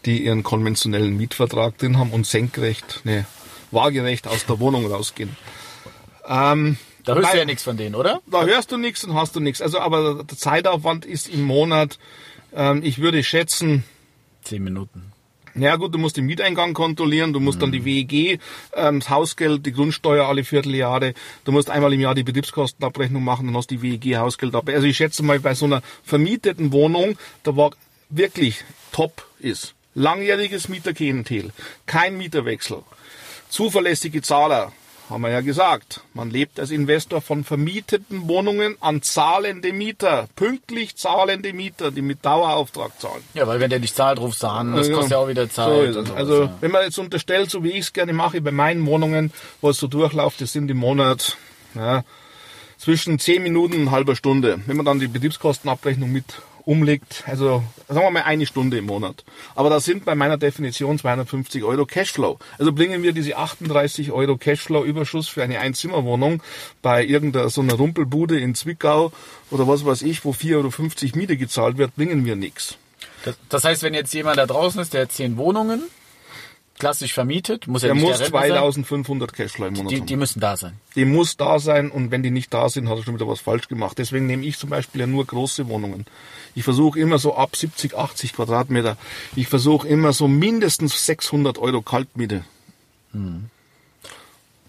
die 0.05 0.25
ihren 0.25 0.43
konventionellen 0.45 1.17
Mietvertrag 1.17 1.77
drin 1.79 1.99
haben 1.99 2.11
und 2.11 2.27
senkrecht, 2.27 3.01
ne, 3.05 3.27
waagerecht 3.73 4.27
aus 4.29 4.47
der 4.47 4.61
Wohnung 4.61 4.87
rausgehen. 4.87 5.37
Ähm, 6.27 6.77
Da 7.05 7.15
hörst 7.15 7.25
du 7.27 7.33
weil- 7.33 7.39
ja 7.41 7.45
nichts 7.45 7.63
von 7.65 7.77
denen, 7.77 7.95
oder? 7.95 8.21
da 8.31 8.45
hörst 8.45 8.71
du 8.71 8.77
nichts 8.77 9.03
und 9.05 9.15
hast 9.15 9.35
du 9.35 9.41
nichts. 9.41 9.61
Also, 9.61 9.81
aber 9.81 10.23
der 10.25 10.37
Zeitaufwand 10.39 11.05
ist 11.05 11.29
im 11.29 11.43
Monat, 11.43 11.99
ähm, 12.55 12.81
ich 12.85 12.99
würde 13.01 13.23
schätzen, 13.25 13.83
Zehn 14.45 14.63
Minuten. 14.63 15.11
ja 15.55 15.77
gut, 15.77 15.93
du 15.95 15.99
musst 15.99 16.17
den 16.17 16.27
Mieteingang 16.27 16.75
kontrollieren, 16.75 17.33
du 17.33 17.41
musst 17.41 17.61
dann 17.63 17.73
die 17.73 17.85
WEG, 17.85 18.39
ähm, 18.75 19.01
das 19.01 19.09
Hausgeld, 19.11 19.67
die 19.67 19.73
Grundsteuer 19.73 20.27
alle 20.29 20.45
Vierteljahre, 20.45 21.15
du 21.45 21.53
musst 21.53 21.71
einmal 21.71 21.93
im 21.93 22.01
Jahr 22.01 22.15
die 22.15 22.23
Betriebskostenabrechnung 22.23 23.23
machen, 23.25 23.47
dann 23.47 23.57
hast 23.57 23.71
du 23.73 23.77
die 23.77 23.83
WEG 23.83 24.17
Hausgeld 24.19 24.55
ab. 24.55 24.69
Also 24.69 24.87
ich 24.87 24.97
schätze 24.97 25.23
mal, 25.25 25.41
bei 25.41 25.55
so 25.55 25.65
einer 25.65 25.83
vermieteten 26.05 26.71
Wohnung, 26.73 27.17
da 27.43 27.57
war 27.57 27.71
wirklich 28.11 28.65
top 28.93 29.27
ist. 29.41 29.75
Langjähriges 29.95 30.69
Mieterklientel, 30.69 31.51
kein 31.87 32.17
Mieterwechsel, 32.17 32.79
zuverlässige 33.53 34.23
Zahler, 34.23 34.73
haben 35.11 35.23
wir 35.23 35.31
ja 35.31 35.43
gesagt. 35.43 36.01
Man 36.15 36.31
lebt 36.31 36.59
als 36.59 36.71
Investor 36.71 37.21
von 37.21 37.45
vermieteten 37.45 38.29
Wohnungen 38.29 38.77
an 38.81 39.03
zahlende 39.03 39.73
Mieter, 39.75 40.27
pünktlich 40.37 40.97
zahlende 40.97 41.53
Mieter, 41.53 41.91
die 41.91 42.01
mit 42.01 42.25
Dauerauftrag 42.25 42.99
zahlen. 42.99 43.23
Ja, 43.35 43.47
weil 43.47 43.61
wenn 43.61 43.69
der 43.69 43.79
nicht 43.81 43.95
zahlt, 43.95 44.19
rufst 44.19 44.43
du 44.43 44.47
an. 44.47 44.75
Das 44.75 44.89
Ja, 44.89 44.95
kostet 44.95 45.13
ja 45.13 45.19
auch 45.19 45.29
wieder 45.29 45.47
So 45.47 45.53
Zeit. 45.53 45.89
es. 45.91 45.95
sowas, 45.97 46.11
Also 46.17 46.43
ja. 46.45 46.57
wenn 46.61 46.71
man 46.71 46.83
jetzt 46.85 46.99
unterstellt, 46.99 47.51
so 47.51 47.63
wie 47.63 47.73
ich 47.73 47.81
es 47.81 47.93
gerne 47.93 48.15
mache, 48.15 48.41
bei 48.41 48.53
meinen 48.53 48.87
Wohnungen, 48.87 49.33
wo 49.61 49.69
es 49.69 49.77
so 49.77 49.87
durchläuft, 49.87 50.41
das 50.41 50.53
sind 50.53 50.71
im 50.71 50.79
Monat 50.79 51.37
ja, 51.75 52.05
zwischen 52.79 53.19
10 53.19 53.43
Minuten 53.43 53.75
und 53.75 53.81
eine 53.83 53.91
halbe 53.91 54.17
Stunde. 54.17 54.61
Wenn 54.67 54.77
man 54.79 54.87
dann 54.87 54.99
die 54.99 55.09
Betriebskostenabrechnung 55.09 56.11
mit 56.11 56.25
umlegt, 56.65 57.25
also 57.27 57.63
sagen 57.89 58.07
wir 58.07 58.11
mal 58.11 58.23
eine 58.23 58.47
Stunde 58.47 58.79
im 58.79 58.87
Monat. 58.87 59.25
Aber 59.55 59.71
da 59.71 59.81
sind 59.81 60.05
bei 60.05 60.15
meiner 60.15 60.37
Definition 60.37 60.99
250 60.99 61.65
Euro 61.65 61.87
Cashflow. 61.87 62.39
Also 62.59 62.73
bringen 62.73 63.03
wir 63.03 63.13
diese 63.13 63.37
38 63.37 64.13
Euro 64.13 64.37
Cashflow-Überschuss 64.37 65.29
für 65.29 65.43
eine 65.43 65.61
Einzimmerwohnung 65.61 66.43
bei 66.83 67.05
irgendeiner 67.05 67.51
so 67.51 67.61
einer 67.61 67.75
Rumpelbude 67.75 68.39
in 68.39 68.55
Zwickau 68.55 69.13
oder 69.51 69.67
was 69.69 69.85
weiß 69.85 70.03
ich, 70.03 70.25
wo 70.25 70.31
4,50 70.31 70.55
Euro 70.57 71.19
Miete 71.19 71.37
gezahlt 71.37 71.79
wird, 71.79 71.95
bringen 71.97 72.25
wir 72.25 72.37
nichts. 72.37 72.77
Das, 73.25 73.37
das 73.49 73.65
heißt, 73.65 73.83
wenn 73.83 73.95
jetzt 73.95 74.13
jemand 74.15 74.39
da 74.39 74.47
draußen 74.47 74.81
ist, 74.81 74.95
der 74.95 75.03
hat 75.03 75.13
zehn 75.13 75.37
Wohnungen, 75.37 75.83
klassisch 76.83 77.13
vermietet, 77.15 77.69
muss 77.69 77.83
ja 77.83 77.89
Der 77.89 77.95
nicht 77.95 78.03
muss 78.03 78.19
der 78.19 78.27
Rentner 78.27 78.41
sein. 78.41 78.49
2500 78.49 79.33
Cashflow 79.33 79.67
im 79.67 79.75
Monat 79.75 79.93
Die, 79.93 79.99
haben. 79.99 80.07
die 80.07 80.17
müssen 80.17 80.41
da 80.41 80.57
sein. 80.57 80.73
Die 80.97 81.05
muss 81.05 81.37
da 81.37 81.61
sein 81.61 81.93
und 81.93 82.11
wenn 82.11 82.25
die 82.25 82.33
nicht 82.33 82.53
da 82.53 82.69
sind, 82.69 82.89
hat 82.89 82.97
er 82.99 83.05
schon 83.05 83.15
wieder 83.15 83.29
was 83.29 83.39
falsch 83.41 83.69
gemacht. 83.69 83.99
Deswegen 83.99 84.27
nehme 84.27 84.45
ich 84.45 84.59
zum 84.59 84.71
Beispiel 84.71 85.01
ja 85.01 85.07
nur 85.07 85.25
große 85.25 85.69
Wohnungen. 85.69 86.07
Ich 86.57 86.65
versuche 86.65 86.99
immer 86.99 87.19
so 87.19 87.37
ab 87.37 87.55
70, 87.55 87.97
80 87.97 88.33
Quadratmeter. 88.33 88.97
Ich 89.37 89.47
versuche 89.47 89.87
immer 89.87 90.13
so 90.13 90.27
mindestens 90.27 91.07
600 91.07 91.57
Euro 91.59 91.83
Kaltmiete. 91.83 92.45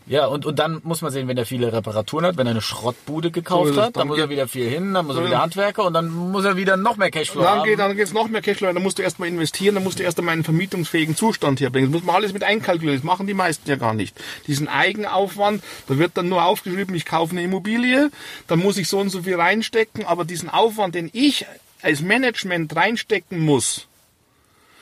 Ja, 0.06 0.26
und, 0.26 0.46
und 0.46 0.60
dann 0.60 0.82
muss 0.84 1.02
man 1.02 1.12
sehen, 1.12 1.30
wenn 1.30 1.38
er 1.38 1.46
viele 1.46 1.72
Reparaturen 1.72 2.26
hat, 2.26 2.36
wenn 2.36 2.46
er 2.46 2.52
eine 2.52 2.62
Schrottbude 2.62 3.32
gekauft 3.32 3.74
So 3.74 3.80
es. 3.80 3.86
hat, 3.88 3.96
dann 3.96 4.08
muss 4.10 4.18
er 4.18 4.28
geht- 4.28 4.32
wieder 4.36 4.48
viel 4.50 4.70
hin, 4.70 4.94
dann 4.94 5.08
muss 5.08 5.16
er 5.16 5.26
wieder. 5.26 5.42
Handwerker 5.42 5.86
und 5.86 5.94
dann 5.94 6.10
muss 6.10 6.44
er 6.44 6.58
wieder 6.58 6.76
noch 6.76 6.98
mehr 6.98 7.10
Cashflow 7.10 7.42
Dann 7.42 7.60
haben. 7.60 7.64
geht 7.70 7.80
dann 7.80 7.96
geht's 7.96 8.12
noch 8.12 8.28
mehr 8.28 8.42
Cashflow. 8.42 8.74
Dann 8.74 8.84
musst 8.84 8.98
du 9.00 9.02
erstmal 9.02 9.30
investieren, 9.30 9.76
dann 9.76 9.84
musst 9.86 10.00
du 10.00 10.04
erst 10.04 10.20
einmal 10.20 10.34
einen 10.34 10.44
vermietungsfähigen 10.44 11.16
Zustand 11.16 11.62
herbringen. 11.62 11.90
Das 11.92 12.02
muss 12.02 12.06
man 12.06 12.16
alles 12.18 12.34
mit 12.34 12.44
einkalkulieren. 12.44 12.98
Das 12.98 13.06
machen 13.06 13.28
die 13.28 13.34
meisten 13.34 13.70
ja 13.70 13.78
gar 13.78 13.94
nicht. 13.94 14.14
Diesen 14.48 14.68
Eigenaufwand, 14.68 15.64
da 15.88 15.98
wird 15.98 16.12
dann 16.16 16.28
nur 16.28 16.44
aufgeschrieben, 16.44 16.94
ich 16.96 17.06
kaufe 17.06 17.32
eine 17.32 17.44
Immobilie, 17.44 18.12
dann 18.48 18.60
muss 18.60 18.76
ich 18.78 18.90
so 18.90 19.00
und 19.00 19.10
so 19.10 19.24
viel 19.24 19.36
reinstecken, 19.36 20.06
aber 20.06 20.26
diesen 20.26 20.50
Aufwand, 20.50 20.96
den 20.96 21.10
ich 21.14 21.46
als 21.82 22.02
Management 22.02 22.76
reinstecken 22.76 23.40
muss 23.40 23.88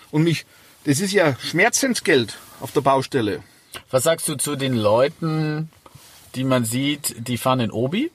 und 0.10 0.24
mich, 0.24 0.46
das 0.86 1.00
ist 1.00 1.12
ja 1.14 1.36
Schmerzensgeld 1.40 2.38
auf 2.60 2.72
der 2.72 2.82
Baustelle. 2.82 3.44
Was 3.90 4.04
sagst 4.04 4.28
du 4.28 4.36
zu 4.36 4.56
den 4.56 4.76
Leuten, 4.76 5.70
die 6.36 6.44
man 6.44 6.66
sieht, 6.66 7.16
die 7.28 7.38
fahren 7.38 7.60
in 7.60 7.72
Obi 7.72 8.12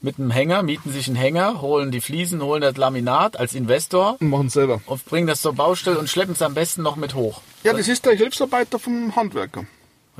mit 0.00 0.18
einem 0.18 0.30
Hänger, 0.32 0.62
mieten 0.64 0.90
sich 0.90 1.06
einen 1.06 1.16
Hänger, 1.16 1.60
holen 1.60 1.92
die 1.92 2.00
Fliesen, 2.00 2.42
holen 2.42 2.60
das 2.60 2.76
Laminat 2.76 3.36
als 3.38 3.54
Investor 3.54 4.16
Und 4.20 4.30
machen 4.30 4.48
es 4.48 4.54
selber. 4.54 4.80
und 4.86 5.04
bringen 5.06 5.28
das 5.28 5.42
zur 5.42 5.52
Baustelle 5.54 5.98
und 5.98 6.10
schleppen 6.10 6.32
es 6.32 6.42
am 6.42 6.54
besten 6.54 6.82
noch 6.82 6.96
mit 6.96 7.14
hoch. 7.14 7.40
Ja, 7.62 7.72
das 7.72 7.86
ist 7.86 8.04
der 8.04 8.14
Hilfsarbeiter 8.14 8.78
vom 8.80 9.14
Handwerker. 9.14 9.64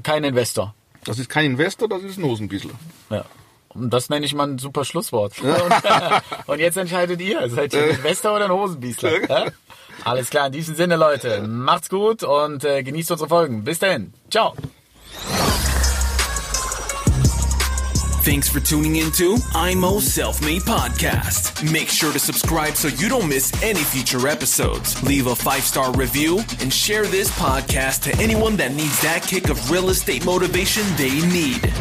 Kein 0.05 0.23
Investor. 0.25 0.75
Das 1.05 1.19
ist 1.19 1.29
kein 1.29 1.47
Investor, 1.47 1.89
das 1.89 2.03
ist 2.05 2.17
ein 2.17 2.25
Hosenbissel. 2.25 2.71
Ja. 3.11 3.25
Und 3.75 3.91
das 3.91 4.09
nenne 4.11 4.27
ich 4.27 4.35
mal 4.35 4.49
ein 4.49 4.59
super 4.59 4.85
Schlusswort. 4.85 5.35
Und, 5.43 5.73
und 6.47 6.59
jetzt 6.59 6.77
entscheidet 6.77 7.21
ihr, 7.21 7.49
seid 7.49 7.73
ihr 7.73 7.85
ein 7.85 7.91
Investor 7.91 8.37
oder 8.37 8.47
ein 8.47 8.53
Hosenbiesler? 8.53 9.29
Ja? 9.29 9.47
Alles 10.05 10.31
klar, 10.31 10.47
in 10.47 10.53
diesem 10.53 10.75
Sinne, 10.75 10.97
Leute, 10.97 11.43
macht's 11.43 11.89
gut 11.89 12.23
und 12.23 12.65
äh, 12.65 12.83
genießt 12.83 13.13
unsere 13.13 13.29
Folgen. 13.29 13.65
Bis 13.65 13.79
dahin. 13.79 14.13
Ciao. 14.31 14.55
Thanks 18.25 18.49
for 18.49 18.61
tuning 18.61 18.97
into 18.97 19.37
IMO 19.55 19.99
Self 19.99 20.41
Made 20.43 20.63
Podcast. 20.63 21.65
Make 21.73 21.89
sure 21.89 22.13
to 22.13 22.21
subscribe 22.21 22.77
so 22.77 22.87
you 22.87 23.09
don't 23.09 23.29
miss 23.29 23.53
any 23.65 23.83
future 23.83 24.29
episodes. 24.29 25.03
Leave 25.03 25.27
a 25.27 25.35
five 25.35 25.63
star 25.65 25.93
review 25.93 26.39
and 26.61 26.73
share 26.73 27.05
this 27.05 27.31
podcast 27.33 28.03
to 28.05 28.23
anyone 28.23 28.57
that 28.59 28.73
needs 28.75 29.01
that 29.03 29.23
kick 29.27 29.51
of 29.51 29.71
real 29.71 29.91
estate 29.91 30.25
motivation 30.25 30.85
they 30.97 31.21
need. 31.33 31.73